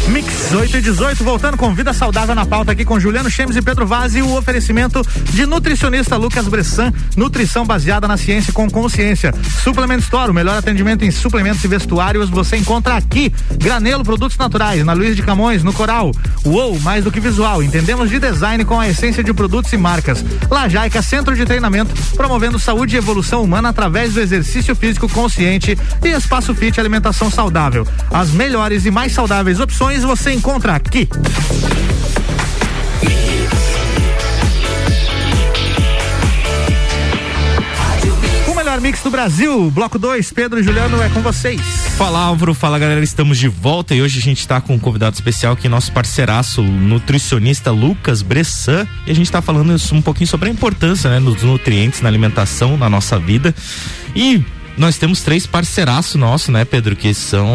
Mix 0.08 0.52
8 0.52 0.78
e 0.78 0.80
18, 0.80 1.22
voltando 1.22 1.56
com 1.56 1.72
vida 1.72 1.92
saudável 1.92 2.34
na 2.34 2.44
pauta 2.44 2.72
aqui 2.72 2.84
com 2.84 2.98
Juliano 2.98 3.30
Chemes 3.30 3.54
e 3.54 3.62
Pedro 3.62 3.86
Vaz 3.86 3.99
e 4.08 4.22
o 4.22 4.34
oferecimento 4.34 5.02
de 5.32 5.44
nutricionista 5.44 6.16
Lucas 6.16 6.48
Bressan, 6.48 6.92
nutrição 7.16 7.66
baseada 7.66 8.08
na 8.08 8.16
ciência 8.16 8.52
com 8.52 8.68
consciência. 8.70 9.34
Suplement 9.62 9.98
Store, 9.98 10.30
o 10.30 10.34
melhor 10.34 10.56
atendimento 10.56 11.04
em 11.04 11.10
suplementos 11.10 11.62
e 11.62 11.68
vestuários 11.68 12.30
você 12.30 12.56
encontra 12.56 12.96
aqui. 12.96 13.32
Granelo 13.58 14.02
Produtos 14.02 14.38
Naturais, 14.38 14.84
na 14.84 14.94
Luiz 14.94 15.14
de 15.14 15.22
Camões, 15.22 15.62
no 15.62 15.72
Coral. 15.72 16.12
Uou, 16.44 16.80
mais 16.80 17.04
do 17.04 17.10
que 17.10 17.20
visual, 17.20 17.62
entendemos 17.62 18.08
de 18.08 18.18
design 18.18 18.64
com 18.64 18.80
a 18.80 18.88
essência 18.88 19.22
de 19.22 19.34
produtos 19.34 19.70
e 19.72 19.76
marcas. 19.76 20.24
Lajaica 20.50 21.02
Centro 21.02 21.36
de 21.36 21.44
Treinamento, 21.44 21.94
promovendo 22.16 22.58
saúde 22.58 22.94
e 22.94 22.98
evolução 22.98 23.42
humana 23.42 23.68
através 23.68 24.14
do 24.14 24.20
exercício 24.20 24.74
físico 24.74 25.08
consciente 25.08 25.78
e 26.02 26.08
Espaço 26.08 26.54
Fit 26.54 26.80
Alimentação 26.80 27.30
Saudável. 27.30 27.86
As 28.10 28.30
melhores 28.30 28.86
e 28.86 28.90
mais 28.90 29.12
saudáveis 29.12 29.60
opções 29.60 30.02
você 30.02 30.32
encontra 30.32 30.74
aqui. 30.74 31.08
Melhor 38.70 38.80
mix 38.80 39.02
do 39.02 39.10
Brasil. 39.10 39.68
Bloco 39.72 39.98
2, 39.98 40.32
Pedro 40.32 40.60
e 40.60 40.62
Juliano, 40.62 41.02
é 41.02 41.08
com 41.08 41.20
vocês. 41.20 41.60
Fala 41.98 42.20
Álvaro, 42.20 42.54
fala 42.54 42.78
galera, 42.78 43.02
estamos 43.02 43.36
de 43.36 43.48
volta 43.48 43.96
e 43.96 44.00
hoje 44.00 44.20
a 44.20 44.22
gente 44.22 44.38
está 44.38 44.60
com 44.60 44.74
um 44.74 44.78
convidado 44.78 45.14
especial 45.14 45.56
que 45.56 45.66
é 45.66 45.70
nosso 45.70 45.90
parceiraço, 45.90 46.62
nutricionista 46.62 47.72
Lucas 47.72 48.22
Bressan. 48.22 48.86
E 49.08 49.10
a 49.10 49.14
gente 49.14 49.26
está 49.26 49.42
falando 49.42 49.74
um 49.92 50.00
pouquinho 50.00 50.28
sobre 50.28 50.48
a 50.48 50.52
importância 50.52 51.10
né, 51.10 51.18
dos 51.18 51.42
nutrientes 51.42 52.00
na 52.00 52.08
alimentação, 52.08 52.76
na 52.76 52.88
nossa 52.88 53.18
vida. 53.18 53.52
E 54.14 54.44
nós 54.76 54.96
temos 54.96 55.20
três 55.20 55.46
parceiraços 55.46 56.14
nossos, 56.14 56.48
né, 56.48 56.64
Pedro? 56.64 56.96
Que 56.96 57.12
são, 57.12 57.48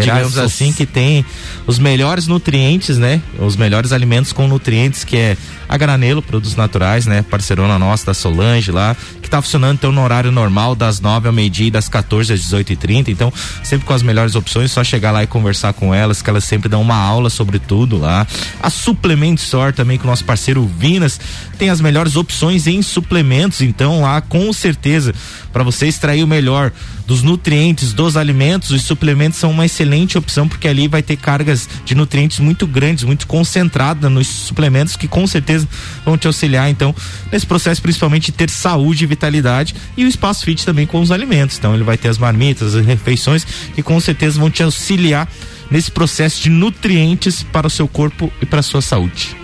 digamos 0.00 0.36
assim, 0.36 0.72
que 0.72 0.84
tem 0.84 1.24
os 1.66 1.78
melhores 1.78 2.26
nutrientes, 2.26 2.98
né? 2.98 3.22
Os 3.38 3.56
melhores 3.56 3.92
alimentos 3.92 4.32
com 4.32 4.46
nutrientes, 4.46 5.02
que 5.02 5.16
é 5.16 5.36
a 5.68 5.76
Granelo, 5.76 6.20
produtos 6.20 6.54
naturais, 6.54 7.06
né? 7.06 7.22
Parceirona 7.22 7.78
nossa 7.78 8.06
da 8.06 8.14
Solange 8.14 8.70
lá, 8.70 8.96
que 9.26 9.30
tá 9.30 9.42
funcionando 9.42 9.74
então 9.74 9.92
no 9.92 10.02
horário 10.02 10.30
normal, 10.30 10.74
das 10.74 11.00
9 11.00 11.26
ao 11.26 11.32
meio-dia 11.32 11.66
e 11.66 11.70
das 11.70 11.88
14 11.88 12.32
às 12.32 12.40
18 12.40 12.72
e 12.72 12.76
30 12.76 13.10
Então, 13.10 13.32
sempre 13.62 13.84
com 13.84 13.92
as 13.92 14.02
melhores 14.02 14.34
opções, 14.34 14.70
só 14.70 14.82
chegar 14.82 15.10
lá 15.10 15.22
e 15.22 15.26
conversar 15.26 15.72
com 15.72 15.92
elas, 15.92 16.22
que 16.22 16.30
elas 16.30 16.44
sempre 16.44 16.68
dão 16.68 16.80
uma 16.80 16.96
aula 16.96 17.28
sobre 17.28 17.58
tudo 17.58 17.98
lá. 17.98 18.26
A 18.62 18.70
Suplement 18.70 19.34
Store 19.34 19.72
também 19.72 19.98
com 19.98 20.04
o 20.04 20.10
nosso 20.10 20.24
parceiro 20.24 20.64
Vinas 20.78 21.20
tem 21.58 21.70
as 21.70 21.80
melhores 21.80 22.16
opções 22.16 22.66
em 22.66 22.80
suplementos, 22.82 23.60
então 23.60 24.02
lá 24.02 24.20
com 24.20 24.52
certeza 24.52 25.12
para 25.52 25.64
você 25.64 25.86
extrair 25.86 26.22
o 26.22 26.26
melhor 26.26 26.72
dos 27.06 27.22
nutrientes 27.22 27.92
dos 27.92 28.16
alimentos, 28.16 28.70
os 28.70 28.82
suplementos 28.82 29.38
são 29.38 29.50
uma 29.50 29.64
excelente 29.64 30.18
opção 30.18 30.48
porque 30.48 30.66
ali 30.66 30.88
vai 30.88 31.02
ter 31.02 31.16
cargas 31.16 31.68
de 31.84 31.94
nutrientes 31.94 32.40
muito 32.40 32.66
grandes, 32.66 33.04
muito 33.04 33.26
concentradas 33.26 34.10
nos 34.10 34.26
suplementos 34.26 34.96
que 34.96 35.06
com 35.06 35.26
certeza 35.26 35.68
vão 36.04 36.18
te 36.18 36.26
auxiliar 36.26 36.68
então 36.68 36.94
nesse 37.30 37.46
processo 37.46 37.80
principalmente 37.80 38.32
ter 38.32 38.50
saúde 38.50 39.04
e 39.04 39.06
vitalidade 39.06 39.74
e 39.96 40.04
o 40.04 40.08
espaço 40.08 40.44
fit 40.44 40.64
também 40.64 40.86
com 40.86 41.00
os 41.00 41.12
alimentos. 41.12 41.58
Então 41.58 41.74
ele 41.74 41.84
vai 41.84 41.96
ter 41.96 42.08
as 42.08 42.18
marmitas, 42.18 42.74
as 42.74 42.84
refeições 42.84 43.44
que 43.74 43.82
com 43.82 43.98
certeza 44.00 44.38
vão 44.40 44.50
te 44.50 44.62
auxiliar 44.62 45.28
nesse 45.70 45.90
processo 45.90 46.42
de 46.42 46.50
nutrientes 46.50 47.42
para 47.42 47.66
o 47.66 47.70
seu 47.70 47.86
corpo 47.86 48.32
e 48.40 48.46
para 48.46 48.60
a 48.60 48.62
sua 48.62 48.82
saúde. 48.82 49.36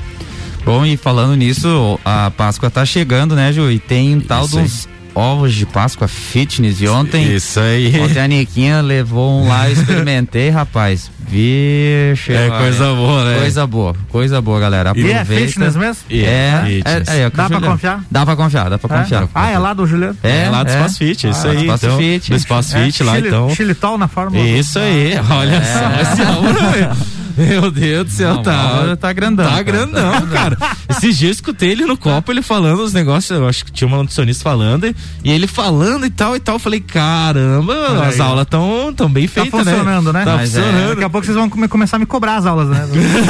Bom, 0.64 0.86
e 0.86 0.96
falando 0.96 1.34
nisso, 1.34 1.98
a 2.04 2.30
Páscoa 2.30 2.70
tá 2.70 2.84
chegando, 2.86 3.34
né, 3.34 3.52
Ju? 3.52 3.70
E 3.70 3.80
tem 3.80 4.14
um 4.16 4.20
tal 4.20 4.46
dos 4.46 4.86
ovos 5.14 5.54
de 5.54 5.66
Páscoa 5.66 6.08
fitness 6.08 6.80
e 6.80 6.88
ontem. 6.88 7.34
Isso 7.34 7.60
aí. 7.60 8.00
Ontem 8.00 8.20
a 8.20 8.28
Niquinha 8.28 8.80
levou 8.80 9.42
um 9.42 9.48
lá, 9.48 9.68
eu 9.68 9.72
experimentei, 9.74 10.50
rapaz. 10.50 11.10
Vixe. 11.28 12.32
É 12.32 12.50
coisa 12.50 12.92
boa, 12.92 13.24
né? 13.24 13.38
Coisa 13.38 13.66
boa, 13.66 13.96
coisa 14.10 14.40
boa, 14.40 14.60
galera. 14.60 14.90
Aproveita. 14.90 15.32
E 15.32 15.36
é 15.36 15.46
fitness 15.46 15.76
mesmo? 15.76 16.02
É, 16.10 16.16
é, 16.16 16.82
é, 16.84 17.20
é, 17.20 17.30
Dá 17.30 17.48
pra 17.48 17.60
confiar? 17.60 18.04
Dá 18.10 18.26
pra 18.26 18.36
confiar, 18.36 18.70
dá 18.70 18.78
pra 18.78 18.96
é? 18.96 19.00
confiar. 19.00 19.28
Ah, 19.34 19.50
é 19.50 19.58
lá 19.58 19.72
do 19.72 19.86
Juliano? 19.86 20.16
É, 20.22 20.44
é 20.44 20.50
lá 20.50 20.62
do 20.62 20.70
é. 20.70 20.74
Espaço 20.74 20.98
Fit, 20.98 21.28
isso 21.28 21.46
ah, 21.46 21.50
aí. 21.50 21.60
Espaço 21.62 21.86
então, 21.86 21.98
Fit. 21.98 22.30
Do 22.30 22.36
Espaço 22.36 22.76
Fit 22.76 23.02
lá, 23.02 23.14
Chile, 23.14 23.28
então. 23.28 23.54
Xilitol 23.54 23.98
na 23.98 24.08
forma. 24.08 24.38
Isso 24.38 24.78
aí, 24.78 25.14
olha 25.30 25.62
só. 25.64 26.00
Esse 26.02 26.22
Meu 27.36 27.70
Deus 27.70 28.04
do 28.06 28.10
céu, 28.10 28.34
não, 28.34 28.42
tá, 28.42 28.96
tá 28.96 29.12
grandão. 29.12 29.50
Tá 29.50 29.62
grandão, 29.62 30.26
cara. 30.32 30.56
Esses 30.88 31.18
dias 31.18 31.30
eu 31.30 31.32
escutei 31.32 31.70
ele 31.70 31.84
no 31.84 31.96
copo, 31.96 32.30
ele 32.30 32.42
falando 32.42 32.80
os 32.80 32.92
negócios, 32.92 33.30
eu 33.30 33.46
acho 33.48 33.64
que 33.64 33.72
tinha 33.72 33.88
uma 33.88 33.96
nutricionista 33.98 34.42
falando, 34.42 34.94
e 35.24 35.30
ele 35.30 35.46
falando 35.46 36.04
e 36.04 36.10
tal 36.10 36.36
e 36.36 36.40
tal. 36.40 36.56
Eu 36.56 36.58
falei, 36.58 36.80
caramba, 36.80 37.72
Olha 37.72 38.08
as 38.08 38.14
aí. 38.14 38.20
aulas 38.20 38.46
tão, 38.48 38.92
tão 38.94 39.10
bem 39.10 39.26
feitas, 39.26 39.52
tá 39.52 39.58
funcionando, 39.58 40.12
né? 40.12 40.20
né? 40.20 40.24
Tá 40.24 40.36
Mas 40.36 40.50
funcionando. 40.50 40.84
É. 40.84 40.88
Daqui 40.94 41.04
a 41.04 41.10
pouco 41.10 41.26
vocês 41.26 41.36
vão 41.36 41.48
começar 41.48 41.96
a 41.96 41.98
me 41.98 42.06
cobrar 42.06 42.36
as 42.36 42.46
aulas, 42.46 42.68
né? 42.68 42.88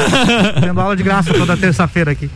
Tendo 0.61 0.81
aula 0.81 0.97
de 0.97 1.03
graça 1.03 1.33
toda 1.33 1.57
terça-feira 1.57 2.11
aqui. 2.11 2.31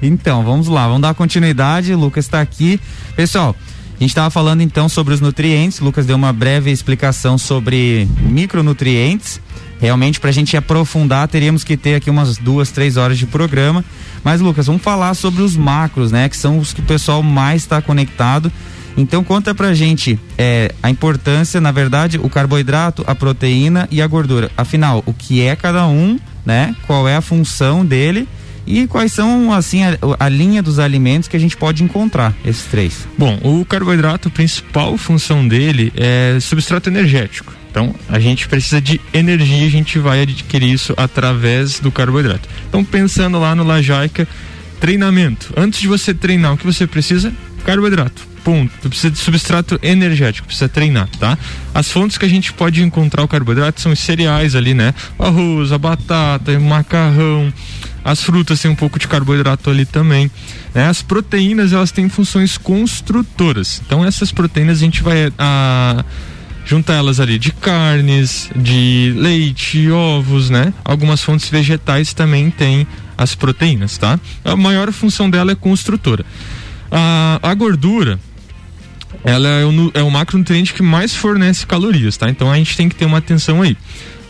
Então, 0.00 0.42
vamos 0.44 0.66
lá, 0.66 0.86
vamos 0.86 1.02
dar 1.02 1.14
continuidade. 1.14 1.92
O 1.94 1.98
Lucas 1.98 2.24
está 2.24 2.40
aqui. 2.40 2.80
Pessoal, 3.14 3.54
a 3.96 3.98
gente 4.00 4.10
estava 4.10 4.30
falando 4.30 4.60
então 4.60 4.88
sobre 4.88 5.14
os 5.14 5.20
nutrientes. 5.20 5.80
O 5.80 5.84
Lucas 5.84 6.04
deu 6.04 6.16
uma 6.16 6.32
breve 6.32 6.70
explicação 6.72 7.38
sobre 7.38 8.08
micronutrientes. 8.20 9.40
Realmente, 9.82 10.20
para 10.20 10.30
a 10.30 10.32
gente 10.32 10.56
aprofundar, 10.56 11.26
teríamos 11.26 11.64
que 11.64 11.76
ter 11.76 11.96
aqui 11.96 12.08
umas 12.08 12.38
duas, 12.38 12.70
três 12.70 12.96
horas 12.96 13.18
de 13.18 13.26
programa. 13.26 13.84
Mas, 14.22 14.40
Lucas, 14.40 14.66
vamos 14.66 14.80
falar 14.80 15.12
sobre 15.14 15.42
os 15.42 15.56
macros, 15.56 16.12
né? 16.12 16.28
Que 16.28 16.36
são 16.36 16.60
os 16.60 16.72
que 16.72 16.80
o 16.80 16.84
pessoal 16.84 17.20
mais 17.20 17.62
está 17.62 17.82
conectado. 17.82 18.50
Então, 18.96 19.24
conta 19.24 19.52
pra 19.52 19.74
gente 19.74 20.20
é, 20.38 20.72
a 20.80 20.88
importância, 20.88 21.60
na 21.60 21.72
verdade, 21.72 22.16
o 22.16 22.30
carboidrato, 22.30 23.02
a 23.08 23.14
proteína 23.16 23.88
e 23.90 24.00
a 24.00 24.06
gordura. 24.06 24.52
Afinal, 24.56 25.02
o 25.04 25.12
que 25.12 25.42
é 25.42 25.56
cada 25.56 25.84
um, 25.88 26.16
né? 26.46 26.76
Qual 26.86 27.08
é 27.08 27.16
a 27.16 27.20
função 27.20 27.84
dele 27.84 28.28
e 28.64 28.86
quais 28.86 29.12
são 29.12 29.52
assim 29.52 29.82
a, 29.82 29.98
a, 30.20 30.28
linha 30.28 30.62
dos 30.62 30.78
alimentos 30.78 31.28
que 31.28 31.36
a 31.36 31.40
gente 31.40 31.56
pode 31.56 31.82
encontrar 31.82 32.32
esses 32.44 32.66
três? 32.66 33.08
Bom, 33.18 33.36
o 33.42 33.64
carboidrato, 33.64 34.28
a 34.28 34.30
principal 34.30 34.96
função 34.96 35.48
dele 35.48 35.92
é 35.96 36.38
substrato 36.40 36.88
energético. 36.88 37.61
Então, 37.72 37.94
a 38.06 38.20
gente 38.20 38.46
precisa 38.48 38.82
de 38.82 39.00
energia, 39.14 39.66
a 39.66 39.70
gente 39.70 39.98
vai 39.98 40.20
adquirir 40.20 40.70
isso 40.70 40.92
através 40.94 41.80
do 41.80 41.90
carboidrato. 41.90 42.46
Então, 42.68 42.84
pensando 42.84 43.40
lá 43.40 43.54
no 43.54 43.64
Lajaica, 43.64 44.28
treinamento. 44.78 45.54
Antes 45.56 45.80
de 45.80 45.88
você 45.88 46.12
treinar, 46.12 46.52
o 46.52 46.58
que 46.58 46.66
você 46.66 46.86
precisa? 46.86 47.32
Carboidrato. 47.64 48.28
Ponto. 48.44 48.70
Tu 48.82 48.90
precisa 48.90 49.10
de 49.10 49.18
substrato 49.18 49.78
energético, 49.82 50.46
precisa 50.46 50.68
treinar, 50.68 51.08
tá? 51.18 51.38
As 51.72 51.90
fontes 51.90 52.18
que 52.18 52.26
a 52.26 52.28
gente 52.28 52.52
pode 52.52 52.82
encontrar 52.82 53.22
o 53.22 53.28
carboidrato 53.28 53.80
são 53.80 53.92
os 53.92 54.00
cereais 54.00 54.54
ali, 54.54 54.74
né? 54.74 54.92
O 55.18 55.24
arroz, 55.24 55.72
a 55.72 55.78
batata, 55.78 56.52
o 56.52 56.60
macarrão. 56.60 57.50
As 58.04 58.20
frutas 58.22 58.60
têm 58.60 58.70
um 58.70 58.74
pouco 58.74 58.98
de 58.98 59.08
carboidrato 59.08 59.70
ali 59.70 59.86
também. 59.86 60.30
Né? 60.74 60.88
As 60.88 61.00
proteínas, 61.00 61.72
elas 61.72 61.90
têm 61.90 62.08
funções 62.10 62.58
construtoras. 62.58 63.80
Então, 63.86 64.04
essas 64.04 64.30
proteínas 64.30 64.78
a 64.78 64.80
gente 64.80 65.02
vai. 65.02 65.32
A, 65.38 66.04
junta 66.64 66.92
elas 66.92 67.20
ali 67.20 67.38
de 67.38 67.52
carnes, 67.52 68.50
de 68.54 69.12
leite, 69.16 69.90
ovos, 69.90 70.50
né? 70.50 70.72
Algumas 70.84 71.22
fontes 71.22 71.48
vegetais 71.48 72.12
também 72.12 72.50
têm 72.50 72.86
as 73.16 73.34
proteínas, 73.34 73.98
tá? 73.98 74.18
A 74.44 74.56
maior 74.56 74.90
função 74.92 75.28
dela 75.28 75.52
é 75.52 75.54
construtora. 75.54 76.24
A, 76.90 77.38
a 77.42 77.54
gordura, 77.54 78.18
ela 79.24 79.48
é 79.48 79.64
o, 79.64 79.90
é 79.94 80.02
o 80.02 80.10
macronutriente 80.10 80.74
que 80.74 80.82
mais 80.82 81.14
fornece 81.14 81.66
calorias, 81.66 82.16
tá? 82.16 82.28
Então 82.28 82.50
a 82.50 82.56
gente 82.56 82.76
tem 82.76 82.88
que 82.88 82.94
ter 82.94 83.04
uma 83.04 83.18
atenção 83.18 83.62
aí. 83.62 83.76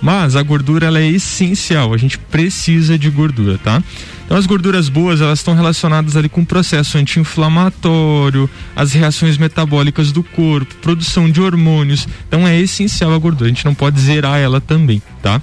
Mas 0.03 0.35
a 0.35 0.43
gordura 0.43 0.89
ela 0.89 0.99
é 0.99 1.07
essencial, 1.07 1.95
a 1.95 1.97
gente 1.97 2.19
precisa 2.19 2.99
de 2.99 3.09
gordura, 3.09 3.57
tá? 3.57 3.81
Então 4.25 4.37
as 4.37 4.47
gorduras 4.47 4.89
boas, 4.89 5.21
elas 5.21 5.39
estão 5.39 5.55
relacionadas 5.55 6.17
ali 6.17 6.29
com 6.29 6.41
o 6.41 6.47
processo 6.47 6.99
anti-inflamatório, 6.99 8.51
as 8.75 8.93
reações 8.93 9.39
metabólicas 9.39 10.11
do 10.11 10.25
corpo, 10.25 10.75
produção 10.77 11.31
de 11.31 11.41
hormônios. 11.41 12.09
Então 12.27 12.49
é 12.49 12.59
essencial 12.59 13.15
a 13.15 13.19
gordura, 13.19 13.47
a 13.47 13.53
gente 13.53 13.65
não 13.65 13.75
pode 13.75 14.01
zerar 14.01 14.39
ela 14.39 14.61
também, 14.61 15.01
tá? 15.23 15.41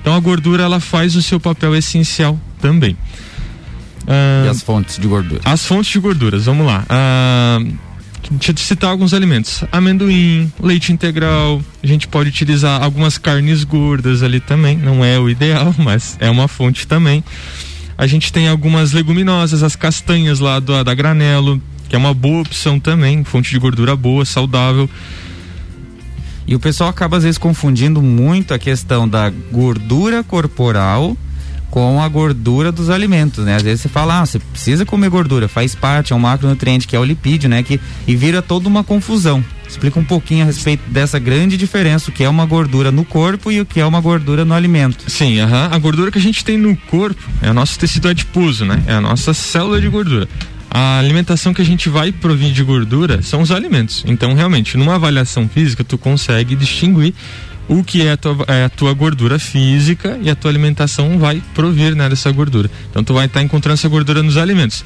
Então 0.00 0.14
a 0.14 0.20
gordura 0.20 0.62
ela 0.62 0.78
faz 0.78 1.16
o 1.16 1.22
seu 1.22 1.40
papel 1.40 1.74
essencial 1.74 2.38
também. 2.60 2.96
Ah, 4.06 4.44
e 4.46 4.48
as 4.48 4.62
fontes 4.62 4.98
de 4.98 5.06
gordura? 5.06 5.40
As 5.44 5.64
fontes 5.64 5.90
de 5.90 5.98
gorduras, 5.98 6.44
vamos 6.44 6.66
lá. 6.66 6.84
Ah, 6.88 7.60
deixa 8.32 8.52
eu 8.52 8.56
citar 8.56 8.90
alguns 8.90 9.14
alimentos: 9.14 9.64
amendoim, 9.70 10.52
leite 10.60 10.92
integral. 10.92 11.62
A 11.82 11.86
gente 11.86 12.08
pode 12.08 12.28
utilizar 12.28 12.82
algumas 12.82 13.18
carnes 13.18 13.64
gordas 13.64 14.22
ali 14.22 14.40
também. 14.40 14.76
Não 14.76 15.04
é 15.04 15.18
o 15.18 15.28
ideal, 15.28 15.74
mas 15.78 16.16
é 16.20 16.30
uma 16.30 16.48
fonte 16.48 16.86
também. 16.86 17.22
A 17.96 18.06
gente 18.06 18.32
tem 18.32 18.48
algumas 18.48 18.92
leguminosas, 18.92 19.62
as 19.62 19.76
castanhas 19.76 20.40
lá 20.40 20.58
do, 20.58 20.82
da 20.82 20.94
granelo, 20.94 21.62
que 21.88 21.94
é 21.94 21.98
uma 21.98 22.14
boa 22.14 22.40
opção 22.40 22.80
também, 22.80 23.22
fonte 23.22 23.50
de 23.50 23.58
gordura 23.58 23.94
boa, 23.94 24.24
saudável. 24.24 24.88
E 26.46 26.54
o 26.54 26.60
pessoal 26.60 26.90
acaba 26.90 27.18
às 27.18 27.22
vezes 27.22 27.38
confundindo 27.38 28.02
muito 28.02 28.52
a 28.52 28.58
questão 28.58 29.08
da 29.08 29.30
gordura 29.30 30.24
corporal 30.24 31.16
com 31.72 32.02
a 32.02 32.06
gordura 32.06 32.70
dos 32.70 32.90
alimentos, 32.90 33.46
né? 33.46 33.56
Às 33.56 33.62
vezes 33.62 33.80
você 33.80 33.88
fala, 33.88 34.20
ah, 34.20 34.26
você 34.26 34.38
precisa 34.38 34.84
comer 34.84 35.08
gordura, 35.08 35.48
faz 35.48 35.74
parte, 35.74 36.12
é 36.12 36.16
um 36.16 36.18
macronutriente 36.18 36.86
que 36.86 36.94
é 36.94 37.00
o 37.00 37.04
lipídio, 37.04 37.48
né? 37.48 37.62
Que, 37.62 37.80
e 38.06 38.14
vira 38.14 38.42
toda 38.42 38.68
uma 38.68 38.84
confusão. 38.84 39.42
Explica 39.66 39.98
um 39.98 40.04
pouquinho 40.04 40.42
a 40.42 40.44
respeito 40.44 40.82
dessa 40.90 41.18
grande 41.18 41.56
diferença, 41.56 42.10
o 42.10 42.12
que 42.12 42.22
é 42.22 42.28
uma 42.28 42.44
gordura 42.44 42.92
no 42.92 43.06
corpo 43.06 43.50
e 43.50 43.58
o 43.58 43.64
que 43.64 43.80
é 43.80 43.86
uma 43.86 44.02
gordura 44.02 44.44
no 44.44 44.52
alimento. 44.52 45.10
Sim, 45.10 45.40
a 45.40 45.78
gordura 45.78 46.10
que 46.10 46.18
a 46.18 46.20
gente 46.20 46.44
tem 46.44 46.58
no 46.58 46.76
corpo 46.76 47.22
é 47.40 47.50
o 47.50 47.54
nosso 47.54 47.78
tecido 47.78 48.06
adiposo, 48.06 48.66
né? 48.66 48.82
É 48.86 48.92
a 48.92 49.00
nossa 49.00 49.32
célula 49.32 49.80
de 49.80 49.88
gordura. 49.88 50.28
A 50.70 50.98
alimentação 50.98 51.54
que 51.54 51.62
a 51.62 51.64
gente 51.64 51.88
vai 51.88 52.12
provir 52.12 52.52
de 52.52 52.62
gordura 52.62 53.22
são 53.22 53.40
os 53.40 53.50
alimentos. 53.50 54.04
Então, 54.06 54.34
realmente, 54.34 54.76
numa 54.76 54.96
avaliação 54.96 55.48
física, 55.48 55.82
tu 55.82 55.96
consegue 55.96 56.54
distinguir 56.54 57.14
o 57.68 57.82
que 57.82 58.06
é 58.06 58.12
a 58.12 58.16
tua, 58.16 58.44
é 58.48 58.64
a 58.64 58.68
tua 58.68 58.92
gordura 58.92 59.38
física 59.38 60.18
e 60.22 60.28
a 60.28 60.34
tua 60.34 60.50
alimentação 60.50 61.18
vai 61.18 61.42
provir 61.54 61.94
né, 61.94 62.08
dessa 62.08 62.30
gordura. 62.30 62.70
Então 62.90 63.02
tu 63.02 63.14
vai 63.14 63.26
estar 63.26 63.40
tá 63.40 63.44
encontrando 63.44 63.74
essa 63.74 63.88
gordura 63.88 64.22
nos 64.22 64.36
alimentos. 64.36 64.84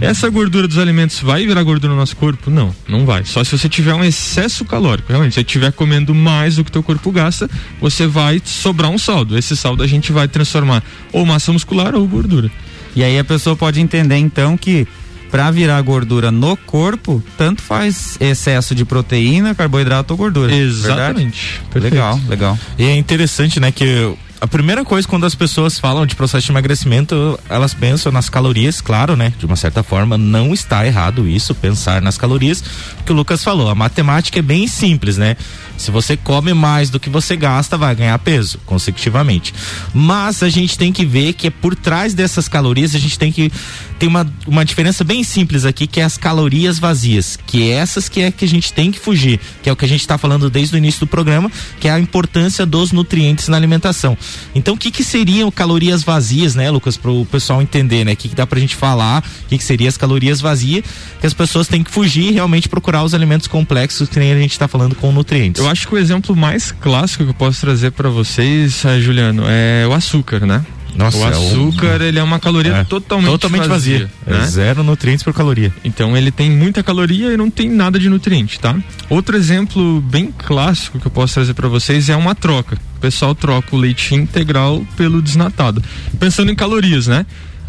Essa 0.00 0.28
gordura 0.28 0.68
dos 0.68 0.78
alimentos 0.78 1.20
vai 1.20 1.46
virar 1.46 1.62
gordura 1.62 1.92
no 1.92 1.98
nosso 1.98 2.16
corpo? 2.16 2.50
Não, 2.50 2.74
não 2.86 3.04
vai. 3.04 3.24
Só 3.24 3.42
se 3.42 3.56
você 3.56 3.68
tiver 3.68 3.94
um 3.94 4.04
excesso 4.04 4.64
calórico. 4.64 5.08
Realmente, 5.08 5.32
se 5.32 5.34
você 5.36 5.40
estiver 5.40 5.72
comendo 5.72 6.14
mais 6.14 6.56
do 6.56 6.64
que 6.64 6.70
teu 6.70 6.82
corpo 6.82 7.10
gasta, 7.10 7.48
você 7.80 8.06
vai 8.06 8.40
sobrar 8.44 8.90
um 8.90 8.98
saldo. 8.98 9.36
Esse 9.36 9.56
saldo 9.56 9.82
a 9.82 9.86
gente 9.86 10.12
vai 10.12 10.28
transformar 10.28 10.82
ou 11.12 11.26
massa 11.26 11.52
muscular 11.52 11.94
ou 11.94 12.06
gordura. 12.06 12.50
E 12.94 13.02
aí 13.02 13.18
a 13.18 13.24
pessoa 13.24 13.54
pode 13.54 13.80
entender 13.80 14.16
então 14.16 14.56
que 14.56 14.86
para 15.30 15.50
virar 15.50 15.80
gordura 15.82 16.30
no 16.30 16.56
corpo, 16.56 17.22
tanto 17.36 17.62
faz 17.62 18.16
excesso 18.20 18.74
de 18.74 18.84
proteína, 18.84 19.54
carboidrato 19.54 20.14
ou 20.14 20.18
gordura. 20.18 20.54
Exatamente. 20.54 21.60
Legal, 21.74 22.18
legal. 22.28 22.58
E 22.78 22.84
é 22.84 22.96
interessante, 22.96 23.60
né, 23.60 23.70
que 23.70 24.14
a 24.40 24.46
primeira 24.46 24.84
coisa 24.84 25.06
quando 25.06 25.26
as 25.26 25.34
pessoas 25.34 25.78
falam 25.78 26.06
de 26.06 26.14
processo 26.14 26.46
de 26.46 26.52
emagrecimento, 26.52 27.38
elas 27.48 27.74
pensam 27.74 28.12
nas 28.12 28.28
calorias, 28.28 28.80
claro, 28.80 29.16
né? 29.16 29.32
De 29.36 29.44
uma 29.44 29.56
certa 29.56 29.82
forma, 29.82 30.16
não 30.16 30.54
está 30.54 30.86
errado 30.86 31.26
isso, 31.26 31.54
pensar 31.54 32.00
nas 32.00 32.16
calorias, 32.16 32.62
que 33.04 33.12
o 33.12 33.14
Lucas 33.14 33.42
falou. 33.42 33.68
A 33.68 33.74
matemática 33.74 34.38
é 34.38 34.42
bem 34.42 34.68
simples, 34.68 35.16
né? 35.16 35.36
Se 35.76 35.90
você 35.90 36.16
come 36.16 36.54
mais 36.54 36.90
do 36.90 37.00
que 37.00 37.10
você 37.10 37.36
gasta, 37.36 37.76
vai 37.76 37.94
ganhar 37.94 38.18
peso 38.18 38.58
consecutivamente. 38.66 39.54
Mas 39.92 40.42
a 40.42 40.48
gente 40.48 40.78
tem 40.78 40.92
que 40.92 41.04
ver 41.04 41.32
que 41.32 41.48
é 41.48 41.50
por 41.50 41.74
trás 41.74 42.14
dessas 42.14 42.48
calorias, 42.48 42.94
a 42.94 42.98
gente 42.98 43.18
tem 43.18 43.32
que 43.32 43.50
tem 43.98 44.08
uma, 44.08 44.26
uma 44.46 44.64
diferença 44.64 45.02
bem 45.02 45.24
simples 45.24 45.64
aqui, 45.64 45.86
que 45.86 46.00
é 46.00 46.04
as 46.04 46.16
calorias 46.16 46.78
vazias, 46.78 47.36
que 47.46 47.70
é 47.70 47.74
essas 47.74 48.08
que 48.08 48.20
é 48.20 48.30
que 48.30 48.44
a 48.44 48.48
gente 48.48 48.72
tem 48.72 48.92
que 48.92 48.98
fugir, 48.98 49.40
que 49.60 49.68
é 49.68 49.72
o 49.72 49.76
que 49.76 49.84
a 49.84 49.88
gente 49.88 50.00
está 50.00 50.16
falando 50.16 50.48
desde 50.48 50.76
o 50.76 50.78
início 50.78 51.00
do 51.00 51.06
programa, 51.06 51.50
que 51.80 51.88
é 51.88 51.90
a 51.90 51.98
importância 51.98 52.64
dos 52.64 52.92
nutrientes 52.92 53.48
na 53.48 53.56
alimentação. 53.56 54.16
Então, 54.54 54.74
o 54.74 54.78
que 54.78 54.90
que 54.90 55.04
seriam 55.04 55.50
calorias 55.50 56.02
vazias, 56.02 56.54
né, 56.54 56.70
Lucas, 56.70 56.96
para 56.96 57.10
o 57.10 57.26
pessoal 57.26 57.62
entender, 57.62 58.04
né? 58.04 58.12
O 58.12 58.16
que, 58.16 58.28
que 58.28 58.34
dá 58.34 58.46
pra 58.46 58.58
gente 58.58 58.74
falar, 58.74 59.22
o 59.44 59.48
que 59.48 59.58
que 59.58 59.64
seriam 59.64 59.88
as 59.88 59.96
calorias 59.96 60.40
vazias, 60.40 60.84
que 61.20 61.26
as 61.26 61.34
pessoas 61.34 61.68
têm 61.68 61.82
que 61.82 61.90
fugir 61.90 62.30
e 62.30 62.32
realmente 62.32 62.68
procurar 62.68 63.02
os 63.04 63.14
alimentos 63.14 63.46
complexos 63.46 64.08
que 64.08 64.18
nem 64.18 64.32
a 64.32 64.38
gente 64.38 64.52
está 64.52 64.68
falando 64.68 64.94
com 64.94 65.12
nutrientes. 65.12 65.62
Eu 65.62 65.70
acho 65.70 65.86
que 65.86 65.94
o 65.94 65.98
exemplo 65.98 66.34
mais 66.34 66.72
clássico 66.72 67.24
que 67.24 67.30
eu 67.30 67.34
posso 67.34 67.60
trazer 67.60 67.92
para 67.92 68.08
vocês, 68.08 68.84
eh, 68.84 69.00
Juliano, 69.00 69.44
é 69.46 69.86
o 69.86 69.92
açúcar, 69.92 70.46
né? 70.46 70.64
Nossa, 70.94 71.16
o 71.16 71.24
açúcar, 71.24 71.86
é 71.86 71.98
um... 71.98 72.02
ele 72.02 72.18
é 72.18 72.22
uma 72.22 72.40
caloria 72.40 72.72
é, 72.72 72.84
totalmente, 72.84 73.30
totalmente 73.30 73.68
vazia. 73.68 74.10
vazia 74.26 74.38
né? 74.38 74.44
é 74.44 74.46
zero 74.46 74.82
nutrientes 74.82 75.22
por 75.22 75.32
caloria. 75.32 75.72
Então 75.84 76.16
ele 76.16 76.30
tem 76.30 76.50
muita 76.50 76.82
caloria 76.82 77.32
e 77.32 77.36
não 77.36 77.50
tem 77.50 77.70
nada 77.70 77.98
de 77.98 78.08
nutriente, 78.08 78.58
tá? 78.58 78.76
Outro 79.08 79.36
exemplo 79.36 80.00
bem 80.00 80.32
clássico 80.36 80.98
que 80.98 81.06
eu 81.06 81.10
posso 81.10 81.34
trazer 81.34 81.54
para 81.54 81.68
vocês 81.68 82.08
é 82.08 82.16
uma 82.16 82.34
troca. 82.34 82.76
O 82.98 83.00
pessoal 83.00 83.32
troca 83.32 83.76
o 83.76 83.78
leite 83.78 84.12
integral 84.12 84.84
pelo 84.96 85.22
desnatado. 85.22 85.80
Pensando 86.18 86.50
em 86.50 86.54
calorias, 86.56 87.06
né? 87.06 87.24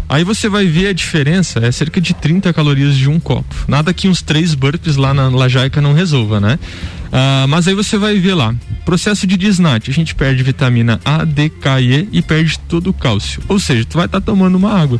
Aí 0.10 0.24
você 0.24 0.50
vai 0.50 0.66
ver 0.66 0.88
a 0.88 0.94
diferença, 0.94 1.60
é 1.60 1.72
cerca 1.72 2.02
de 2.02 2.16
30 2.16 2.52
calorias 2.52 2.96
de 2.96 3.08
um 3.08 3.20
copo. 3.20 3.54
Nada 3.68 3.94
que 3.94 4.10
uns 4.10 4.24
três 4.24 4.56
burpees 4.56 4.96
lá 4.96 5.14
na 5.14 5.30
lajaica 5.30 5.80
não 5.80 5.94
resolva, 5.94 6.40
né? 6.40 6.58
Ah, 7.12 7.46
mas 7.48 7.68
aí 7.68 7.76
você 7.76 7.96
vai 7.96 8.18
ver 8.18 8.34
lá, 8.34 8.56
processo 8.84 9.28
de 9.28 9.38
desnate, 9.38 9.92
a 9.92 9.94
gente 9.94 10.16
perde 10.16 10.42
vitamina 10.42 11.00
A, 11.06 11.24
D, 11.24 11.50
K 11.50 11.80
e 11.80 11.94
E 11.94 12.10
e 12.12 12.22
perde 12.24 12.58
todo 12.68 12.90
o 12.90 12.94
cálcio. 12.94 13.44
Ou 13.48 13.60
seja, 13.60 13.86
tu 13.86 13.98
vai 13.98 14.08
estar 14.08 14.20
tá 14.20 14.26
tomando 14.26 14.56
uma 14.56 14.74
água. 14.74 15.00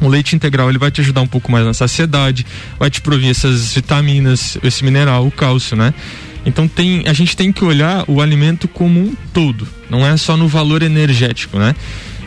O 0.00 0.08
leite 0.08 0.34
integral 0.34 0.68
ele 0.68 0.78
vai 0.78 0.90
te 0.90 1.00
ajudar 1.00 1.20
um 1.20 1.28
pouco 1.28 1.52
mais 1.52 1.64
na 1.64 1.72
saciedade, 1.72 2.44
vai 2.76 2.90
te 2.90 3.00
prover 3.00 3.30
essas 3.30 3.72
vitaminas, 3.72 4.58
esse 4.64 4.84
mineral, 4.84 5.24
o 5.24 5.30
cálcio, 5.30 5.76
né? 5.76 5.94
Então 6.46 6.68
tem, 6.68 7.04
a 7.06 7.12
gente 7.12 7.36
tem 7.36 7.52
que 7.52 7.64
olhar 7.64 8.04
o 8.06 8.20
alimento 8.20 8.68
como 8.68 9.00
um 9.00 9.14
todo, 9.32 9.66
não 9.88 10.06
é 10.06 10.16
só 10.16 10.36
no 10.36 10.46
valor 10.46 10.82
energético, 10.82 11.58
né? 11.58 11.74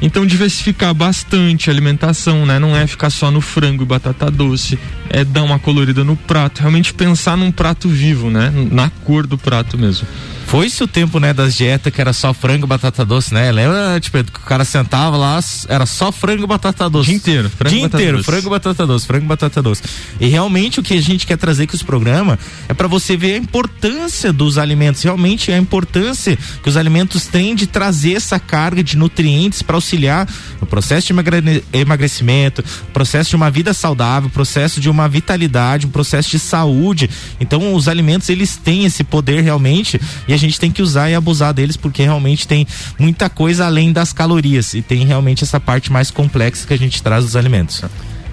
Então 0.02 0.26
diversificar 0.26 0.94
bastante 0.94 1.70
a 1.70 1.74
alimentação, 1.74 2.46
né? 2.46 2.60
Não 2.60 2.76
é 2.76 2.86
ficar 2.86 3.10
só 3.10 3.32
no 3.32 3.42
frango 3.42 3.84
e 3.84 3.86
batata 3.86 4.30
doce, 4.30 4.78
é 5.10 5.24
dar 5.24 5.44
uma 5.44 5.60
colorida 5.60 6.04
no 6.04 6.16
prato, 6.16 6.60
realmente 6.60 6.94
pensar 6.94 7.36
num 7.36 7.52
prato 7.52 7.90
vivo, 7.90 8.30
né? 8.30 8.52
Na 8.72 8.90
cor 8.90 9.26
do 9.26 9.38
prato 9.38 9.78
mesmo. 9.78 10.08
Foi-se 10.48 10.82
o 10.82 10.88
tempo, 10.88 11.20
né, 11.20 11.34
das 11.34 11.54
dietas 11.56 11.94
que 11.94 12.00
era 12.00 12.14
só 12.14 12.34
frango 12.34 12.66
e 12.66 12.70
batata 12.70 13.04
doce, 13.04 13.34
né? 13.34 13.52
Lembra, 13.52 14.00
tipo, 14.00 14.24
que 14.24 14.40
o 14.40 14.44
cara 14.44 14.64
sentava 14.64 15.18
lá, 15.18 15.38
era 15.68 15.86
só 15.86 16.10
frango 16.10 16.46
e 16.46 16.48
batata 16.48 16.90
doce. 16.90 17.08
Dia 17.08 17.18
inteiro, 17.18 17.50
frango 17.50 17.76
Dia 17.76 17.86
inteiro, 17.86 18.18
doce. 18.18 18.26
frango 18.32 18.48
e 18.48 18.50
batata 18.52 18.88
doce, 18.88 19.06
frango 19.06 19.26
e 19.26 19.28
batata 19.28 19.62
doce. 19.62 19.84
E 20.22 20.28
realmente 20.28 20.80
o 20.80 20.84
que 20.84 20.94
a 20.94 21.02
gente 21.02 21.28
quer 21.28 21.36
trazer 21.38 21.68
com 21.68 21.76
os 21.76 21.84
programas 21.84 22.40
é 22.70 22.74
para 22.74 22.88
você 22.88 23.18
ver 23.18 23.34
a 23.34 23.38
importância 23.38 24.32
dos 24.32 24.58
alimentos, 24.58 25.04
realmente 25.04 25.52
a 25.52 25.58
importância 25.58 26.38
que 26.64 26.70
os 26.70 26.78
alimentos 26.78 27.28
têm 27.28 27.54
de 27.54 27.68
trazer 27.68 28.14
essa 28.14 28.40
carga 28.40 28.82
de 28.82 28.96
nutrientes 28.96 29.62
para 29.62 29.76
auxiliar 29.76 30.26
no 30.62 30.66
processo 30.66 31.14
de 31.14 31.64
emagrecimento, 31.74 32.64
processo 32.94 33.32
de 33.32 33.36
uma 33.36 33.52
vida 33.52 33.74
saudável, 33.74 34.30
processo 34.30 34.80
de 34.80 34.90
uma 34.90 35.10
vitalidade, 35.10 35.86
um 35.86 35.90
processo 35.90 36.30
de 36.30 36.40
saúde. 36.40 37.10
Então, 37.38 37.76
os 37.76 37.90
alimentos 37.90 38.30
eles 38.30 38.56
têm 38.56 38.86
esse 38.86 39.04
poder 39.04 39.42
realmente 39.42 40.00
e 40.26 40.37
a 40.38 40.40
gente 40.40 40.60
tem 40.60 40.72
que 40.72 40.82
usar 40.82 41.10
e 41.10 41.16
abusar 41.16 41.54
deles 41.54 41.76
porque 41.76 42.04
realmente 42.04 42.48
tem 42.48 42.66
muita 43.00 43.30
coisa 43.30 43.66
além 43.66 43.92
das 43.92 44.14
calorias 44.14 44.74
e 44.74 44.82
tem 44.82 45.06
realmente 45.06 45.44
essa 45.44 45.60
parte 45.60 45.92
mais 45.92 46.12
complexa 46.12 46.66
que 46.68 46.74
a 46.74 46.78
gente 46.78 47.02
traz 47.04 47.26
dos 47.26 47.36
alimentos. 47.36 47.84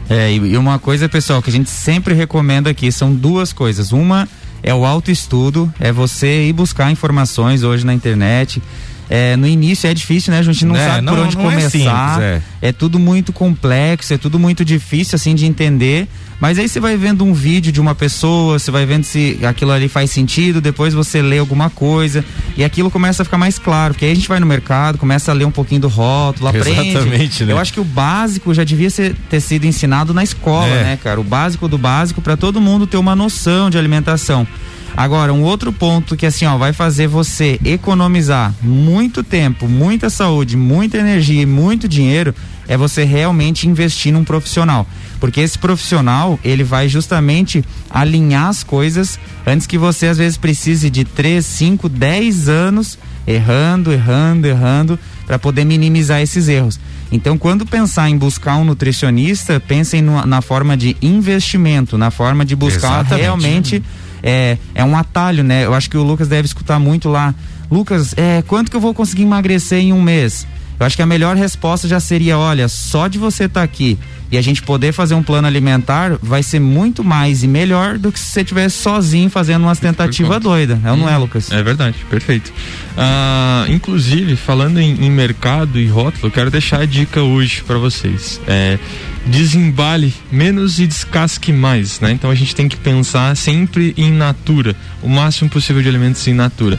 É, 0.09 0.33
e 0.33 0.57
uma 0.57 0.79
coisa, 0.79 1.09
pessoal, 1.09 1.41
que 1.41 1.49
a 1.49 1.53
gente 1.53 1.71
sempre 1.71 2.15
recomenda 2.15 2.71
aqui 2.71 2.93
são 2.93 3.15
duas 3.15 3.53
coisas. 3.53 3.91
Uma 3.93 4.29
é 4.63 4.75
o 4.75 4.85
autoestudo, 4.85 5.73
é 5.81 5.93
você 5.93 6.49
ir 6.49 6.53
buscar 6.53 6.91
informações 6.91 7.63
hoje 7.63 7.85
na 7.85 7.95
internet. 7.95 8.63
É, 9.09 9.37
no 9.37 9.47
início 9.47 9.89
é 9.89 9.95
difícil, 9.95 10.33
né? 10.33 10.39
A 10.39 10.43
gente 10.43 10.65
não 10.65 10.77
é, 10.77 10.89
sabe 10.89 11.03
não, 11.03 11.15
por 11.15 11.23
onde 11.25 11.37
começar. 11.37 11.67
É, 11.67 11.71
simples, 11.71 12.19
é. 12.63 12.69
é 12.69 12.73
tudo 12.73 12.99
muito 12.99 13.33
complexo, 13.33 14.15
é 14.15 14.19
tudo 14.19 14.39
muito 14.39 14.65
difícil 14.65 15.17
assim 15.17 15.35
de 15.35 15.47
entender. 15.47 16.09
Mas 16.41 16.59
aí 16.59 16.69
você 16.69 16.81
vai 16.81 16.97
vendo 16.97 17.25
um 17.25 17.33
vídeo 17.33 17.73
de 17.73 17.81
uma 17.81 17.95
pessoa, 17.95 18.59
você 18.59 18.71
vai 18.71 18.85
vendo 18.85 19.05
se 19.05 19.39
aquilo 19.45 19.71
ali 19.71 19.89
faz 19.89 20.11
sentido, 20.11 20.61
depois 20.61 20.93
você 20.93 21.23
lê 21.23 21.39
alguma 21.39 21.71
coisa 21.71 22.25
e 22.57 22.65
aquilo 22.65 22.91
começa 22.91 23.23
a 23.23 23.25
ficar 23.25 23.39
mais 23.39 23.59
claro, 23.59 23.95
porque 23.95 24.05
aí 24.05 24.13
a 24.13 24.15
gente 24.15 24.29
vai 24.29 24.41
no 24.41 24.47
mercado, 24.47 24.99
começa 24.99 25.31
a 25.31 25.35
ler 25.35 25.45
um 25.45 25.51
pouquinho 25.51 25.83
do 25.83 25.89
rótulo, 25.89 26.49
aprende. 26.51 26.91
Exatamente, 26.91 27.45
né? 27.45 27.53
Eu 27.53 27.59
acho 27.59 27.73
que 27.73 27.81
o 27.81 27.85
básico 27.85 28.53
já 28.53 28.65
devia 28.65 28.91
ser, 28.91 29.15
ter 29.31 29.41
sido 29.41 29.65
ensinado 29.65 30.13
na 30.13 30.23
escola, 30.23 30.67
é. 30.67 30.85
né, 30.85 30.99
cara? 31.03 31.21
O 31.21 31.25
básico 31.25 31.69
do 31.69 31.79
básico 31.79 32.21
para 32.21 32.37
todo 32.37 32.61
mundo 32.61 32.87
ter 32.87 32.97
uma 32.97 33.15
noção 33.15 33.71
de 33.71 33.79
alimentação. 33.79 34.47
Agora, 34.97 35.33
um 35.33 35.43
outro 35.43 35.73
ponto 35.73 36.17
que 36.17 36.27
assim, 36.27 36.47
ó, 36.47 36.57
vai 36.57 36.73
fazer 36.73 37.09
você 37.09 37.59
economizar 37.65 38.55
muito 38.63 39.25
tempo, 39.25 39.67
muita 39.67 40.09
saúde, 40.09 40.57
muita 40.57 40.99
energia 40.99 41.43
e 41.43 41.47
muito 41.47 41.89
dinheiro 41.89 42.35
é 42.67 42.77
você 42.77 43.05
realmente 43.05 43.69
investir 43.69 44.13
num 44.13 44.25
profissional. 44.25 44.87
Porque 45.21 45.41
esse 45.41 45.59
profissional, 45.59 46.39
ele 46.45 46.65
vai 46.65 46.89
justamente 46.89 47.65
alinhar 47.91 48.49
as 48.49 48.63
coisas 48.63 49.19
antes 49.47 49.67
que 49.67 49.79
você 49.79 50.07
às 50.07 50.19
vezes 50.19 50.37
precise 50.37 50.89
de 50.91 51.05
3, 51.05 51.45
5, 51.45 51.89
10 51.89 52.49
anos 52.49 52.99
errando, 53.27 53.93
errando, 53.93 54.47
errando 54.47 54.99
para 55.27 55.39
poder 55.39 55.65
minimizar 55.65 56.21
esses 56.21 56.49
erros. 56.49 56.79
Então, 57.11 57.39
quando 57.39 57.65
pensar 57.65 58.09
em 58.09 58.19
buscar 58.19 58.57
um 58.57 58.65
nutricionista, 58.65 59.61
pensem 59.61 60.03
no, 60.03 60.25
na 60.27 60.43
forma 60.43 60.77
de 60.77 60.97
investimento, 61.01 61.97
na 61.97 62.11
forma 62.11 62.45
de 62.45 62.57
buscar 62.57 63.01
Exatamente. 63.01 63.23
realmente 63.23 63.83
é, 64.25 64.57
é 64.75 64.83
um 64.83 64.97
atalho, 64.97 65.45
né? 65.45 65.67
Eu 65.67 65.75
acho 65.75 65.91
que 65.91 65.99
o 65.99 66.03
Lucas 66.03 66.27
deve 66.27 66.47
escutar 66.47 66.79
muito 66.79 67.11
lá. 67.11 67.35
Lucas, 67.71 68.15
é, 68.17 68.43
quanto 68.43 68.71
que 68.71 68.77
eu 68.77 68.81
vou 68.81 68.95
conseguir 68.95 69.23
emagrecer 69.23 69.81
em 69.81 69.93
um 69.93 70.01
mês? 70.01 70.47
Eu 70.81 70.87
acho 70.87 70.97
que 70.97 71.03
a 71.03 71.07
melhor 71.07 71.37
resposta 71.37 71.87
já 71.87 72.01
seria, 72.01 72.39
olha, 72.39 72.67
só 72.67 73.07
de 73.07 73.19
você 73.19 73.45
estar 73.45 73.61
tá 73.61 73.65
aqui 73.65 73.99
e 74.33 74.39
a 74.39 74.43
gente 74.43 74.63
poder 74.63 74.93
fazer 74.93 75.15
um 75.15 75.23
plano 75.23 75.47
alimentar 75.47 76.19
vai 76.21 76.43
ser 76.43 76.59
muito 76.59 77.05
mais 77.05 77.45
e 77.45 77.47
melhor 77.47 77.99
do 77.99 78.11
que 78.11 78.19
se 78.19 78.27
você 78.27 78.41
estivesse 78.41 78.79
sozinho 78.79 79.31
fazendo 79.31 79.63
umas 79.63 79.79
tentativas 79.79 80.41
doidas. 80.43 80.79
É 80.85 80.91
ou 80.91 80.97
não 80.97 81.09
é, 81.09 81.17
Lucas? 81.17 81.53
É 81.53 81.63
verdade, 81.63 81.97
perfeito. 82.11 82.53
Ah, 82.97 83.67
inclusive, 83.69 84.35
falando 84.35 84.81
em, 84.81 85.05
em, 85.05 85.11
mercado 85.11 85.79
e 85.79 85.87
rótulo, 85.87 86.27
eu 86.27 86.31
quero 86.31 86.51
deixar 86.51 86.81
a 86.81 86.87
dica 86.87 87.23
hoje 87.23 87.63
para 87.63 87.79
vocês. 87.79 88.41
É, 88.49 88.79
desembale 89.27 90.13
menos 90.31 90.79
e 90.79 90.87
descasque 90.87 91.53
mais, 91.53 92.01
né? 92.01 92.13
Então 92.13 92.31
a 92.31 92.35
gente 92.35 92.55
tem 92.55 92.69
que 92.69 92.77
pensar 92.77 93.37
sempre 93.37 93.95
em 93.97 94.13
natura, 94.13 94.77
o 95.03 95.09
máximo 95.09 95.51
possível 95.51 95.83
de 95.83 95.89
alimentos 95.89 96.27
em 96.27 96.35
natura. 96.35 96.79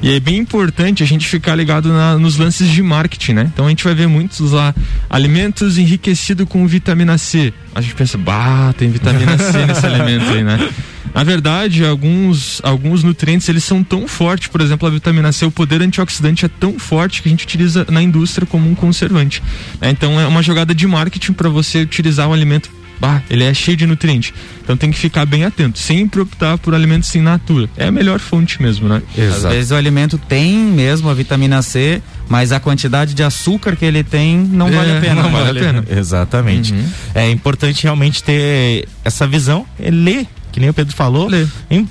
E 0.00 0.14
é 0.14 0.20
bem 0.20 0.36
importante 0.36 1.02
a 1.02 1.06
gente 1.06 1.26
ficar 1.26 1.56
ligado 1.56 1.88
na, 1.88 2.16
nos 2.16 2.36
lances 2.36 2.68
de 2.68 2.82
marketing, 2.82 3.32
né? 3.32 3.50
Então 3.52 3.66
a 3.66 3.68
gente 3.68 3.82
vai 3.82 3.94
ver 3.94 4.06
muitos 4.06 4.52
lá 4.52 4.72
alimentos 5.10 5.76
enriquecidos 5.76 6.46
com 6.48 6.66
vitamina 6.68 7.18
C. 7.18 7.52
A 7.74 7.80
gente 7.80 7.94
pensa, 7.94 8.16
bah, 8.16 8.72
tem 8.78 8.90
vitamina 8.90 9.36
C 9.36 9.66
nesse 9.66 9.84
alimento 9.86 10.30
aí, 10.30 10.44
né? 10.44 10.70
Na 11.14 11.24
verdade, 11.24 11.84
alguns, 11.84 12.60
alguns 12.62 13.02
nutrientes 13.02 13.48
eles 13.48 13.64
são 13.64 13.82
tão 13.82 14.06
fortes, 14.06 14.48
por 14.48 14.60
exemplo, 14.60 14.86
a 14.86 14.90
vitamina 14.90 15.32
C, 15.32 15.44
o 15.44 15.50
poder 15.50 15.82
antioxidante 15.82 16.44
é 16.44 16.48
tão 16.48 16.78
forte 16.78 17.22
que 17.22 17.28
a 17.28 17.30
gente 17.30 17.44
utiliza 17.44 17.86
na 17.90 18.02
indústria 18.02 18.46
como 18.46 18.70
um 18.70 18.74
conservante. 18.74 19.42
Né? 19.80 19.90
Então 19.90 20.20
é 20.20 20.26
uma 20.26 20.42
jogada 20.42 20.74
de 20.74 20.86
marketing 20.86 21.32
para 21.32 21.48
você 21.48 21.82
utilizar 21.82 22.28
um 22.28 22.32
alimento 22.32 22.70
bah, 23.00 23.22
ele 23.30 23.44
é 23.44 23.54
cheio 23.54 23.76
de 23.76 23.86
nutrientes. 23.86 24.32
Então 24.62 24.76
tem 24.76 24.90
que 24.90 24.98
ficar 24.98 25.24
bem 25.24 25.44
atento, 25.44 25.78
sempre 25.78 26.20
optar 26.20 26.58
por 26.58 26.74
alimentos 26.74 27.14
in 27.14 27.22
natura. 27.22 27.68
É 27.76 27.86
a 27.86 27.90
melhor 27.90 28.18
fonte 28.18 28.60
mesmo, 28.60 28.88
né? 28.88 29.02
Exato. 29.16 29.46
Às 29.46 29.52
vezes 29.54 29.70
o 29.70 29.74
alimento 29.74 30.18
tem 30.18 30.56
mesmo 30.56 31.08
a 31.08 31.14
vitamina 31.14 31.62
C, 31.62 32.02
mas 32.28 32.52
a 32.52 32.60
quantidade 32.60 33.14
de 33.14 33.22
açúcar 33.22 33.76
que 33.76 33.84
ele 33.84 34.02
tem 34.02 34.36
não 34.36 34.68
é, 34.68 34.72
vale 34.72 34.96
a 34.96 35.00
pena. 35.00 35.22
Não 35.22 35.30
vale, 35.30 35.44
vale 35.44 35.58
a 35.60 35.62
pena. 35.62 35.84
Exatamente. 35.88 36.72
Uhum. 36.72 36.84
É 37.14 37.30
importante 37.30 37.84
realmente 37.84 38.22
ter 38.22 38.86
essa 39.04 39.26
visão, 39.26 39.64
é 39.80 39.90
ler 39.90 40.26
que 40.52 40.60
nem 40.60 40.70
o 40.70 40.74
Pedro 40.74 40.94
falou, 40.94 41.28
em, 41.70 41.86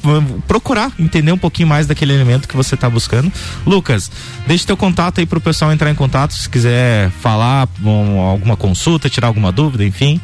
procurar 0.48 0.92
entender 1.00 1.32
um 1.32 1.38
pouquinho 1.38 1.68
mais 1.68 1.88
daquele 1.88 2.14
elemento 2.14 2.48
que 2.48 2.56
você 2.56 2.76
está 2.76 2.90
buscando. 2.90 3.32
Lucas, 3.66 4.12
deixe 4.46 4.66
teu 4.66 4.78
contato 4.78 5.20
aí 5.20 5.26
para 5.26 5.38
o 5.38 5.42
pessoal 5.42 5.72
entrar 5.72 5.90
em 5.90 5.96
contato 5.96 6.34
se 6.34 6.50
quiser 6.50 7.10
falar 7.22 7.68
um, 7.84 8.20
alguma 8.20 8.56
consulta, 8.56 9.10
tirar 9.10 9.28
alguma 9.28 9.52
dúvida, 9.52 9.86
enfim. 9.86 10.20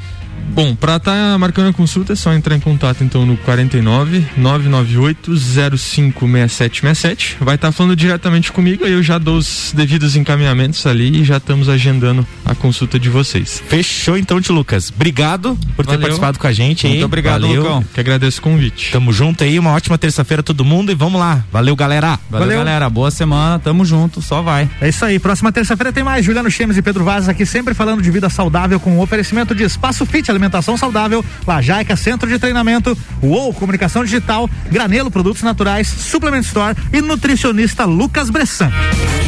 Bom, 0.53 0.75
para 0.75 0.97
estar 0.97 1.11
tá 1.11 1.37
marcando 1.37 1.69
a 1.69 1.73
consulta 1.73 2.13
é 2.13 2.15
só 2.15 2.31
entrar 2.31 2.55
em 2.55 2.59
contato 2.59 3.03
então 3.03 3.25
no 3.25 3.35
49 3.37 4.23
998 4.37 5.35
056767. 5.35 7.37
Vai 7.39 7.55
estar 7.55 7.69
tá 7.69 7.71
falando 7.71 7.95
diretamente 7.95 8.51
comigo, 8.51 8.85
aí 8.85 8.91
eu 8.91 9.01
já 9.01 9.17
dou 9.17 9.37
os 9.37 9.73
devidos 9.75 10.15
encaminhamentos 10.15 10.85
ali 10.85 11.21
e 11.21 11.23
já 11.23 11.37
estamos 11.37 11.69
agendando 11.69 12.25
a 12.45 12.53
consulta 12.53 12.99
de 12.99 13.09
vocês. 13.09 13.63
Fechou 13.67 14.15
então, 14.15 14.39
tio 14.39 14.53
Lucas. 14.53 14.91
Obrigado 14.93 15.57
por 15.75 15.85
Valeu. 15.85 15.99
ter 15.99 16.03
participado 16.03 16.37
com 16.37 16.45
a 16.45 16.53
gente. 16.53 16.85
Muito 16.85 16.99
aí. 16.99 17.03
obrigado, 17.03 17.41
Valeu. 17.41 17.63
Lucão. 17.63 17.83
Que 17.91 17.99
agradeço 17.99 18.39
o 18.39 18.43
convite. 18.43 18.91
Tamo 18.91 19.11
junto 19.11 19.43
aí, 19.43 19.57
uma 19.57 19.71
ótima 19.71 19.97
terça-feira 19.97 20.43
todo 20.43 20.63
mundo 20.63 20.91
e 20.91 20.95
vamos 20.95 21.19
lá. 21.19 21.43
Valeu, 21.51 21.75
galera. 21.75 22.19
Valeu, 22.29 22.47
Valeu, 22.47 22.57
galera. 22.59 22.87
Boa 22.91 23.09
semana, 23.09 23.57
tamo 23.57 23.83
junto, 23.83 24.21
só 24.21 24.43
vai. 24.43 24.69
É 24.79 24.87
isso 24.87 25.03
aí. 25.03 25.17
Próxima 25.17 25.51
terça-feira 25.51 25.91
tem 25.91 26.03
mais 26.03 26.23
Juliano 26.23 26.51
Chemes 26.51 26.77
e 26.77 26.81
Pedro 26.83 27.03
Vaz 27.03 27.27
aqui 27.27 27.43
sempre 27.43 27.73
falando 27.73 28.03
de 28.03 28.11
vida 28.11 28.29
saudável 28.29 28.79
com 28.79 28.99
o 28.99 29.01
oferecimento 29.01 29.55
de 29.55 29.63
Espaço 29.63 30.05
Fit 30.05 30.22
Alimentação 30.31 30.63
alimentação 30.63 30.77
saudável, 30.77 31.23
Lajaica 31.47 31.95
Centro 31.95 32.29
de 32.29 32.37
Treinamento, 32.39 32.97
UOL 33.21 33.53
Comunicação 33.53 34.03
Digital, 34.03 34.49
Granelo 34.71 35.11
Produtos 35.11 35.41
Naturais, 35.41 35.87
Suplement 35.87 36.41
Store 36.41 36.75
e 36.91 37.01
nutricionista 37.01 37.85
Lucas 37.85 38.29
Bressan. 38.29 38.71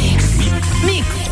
Mix, 0.00 0.24
mix. 0.84 1.25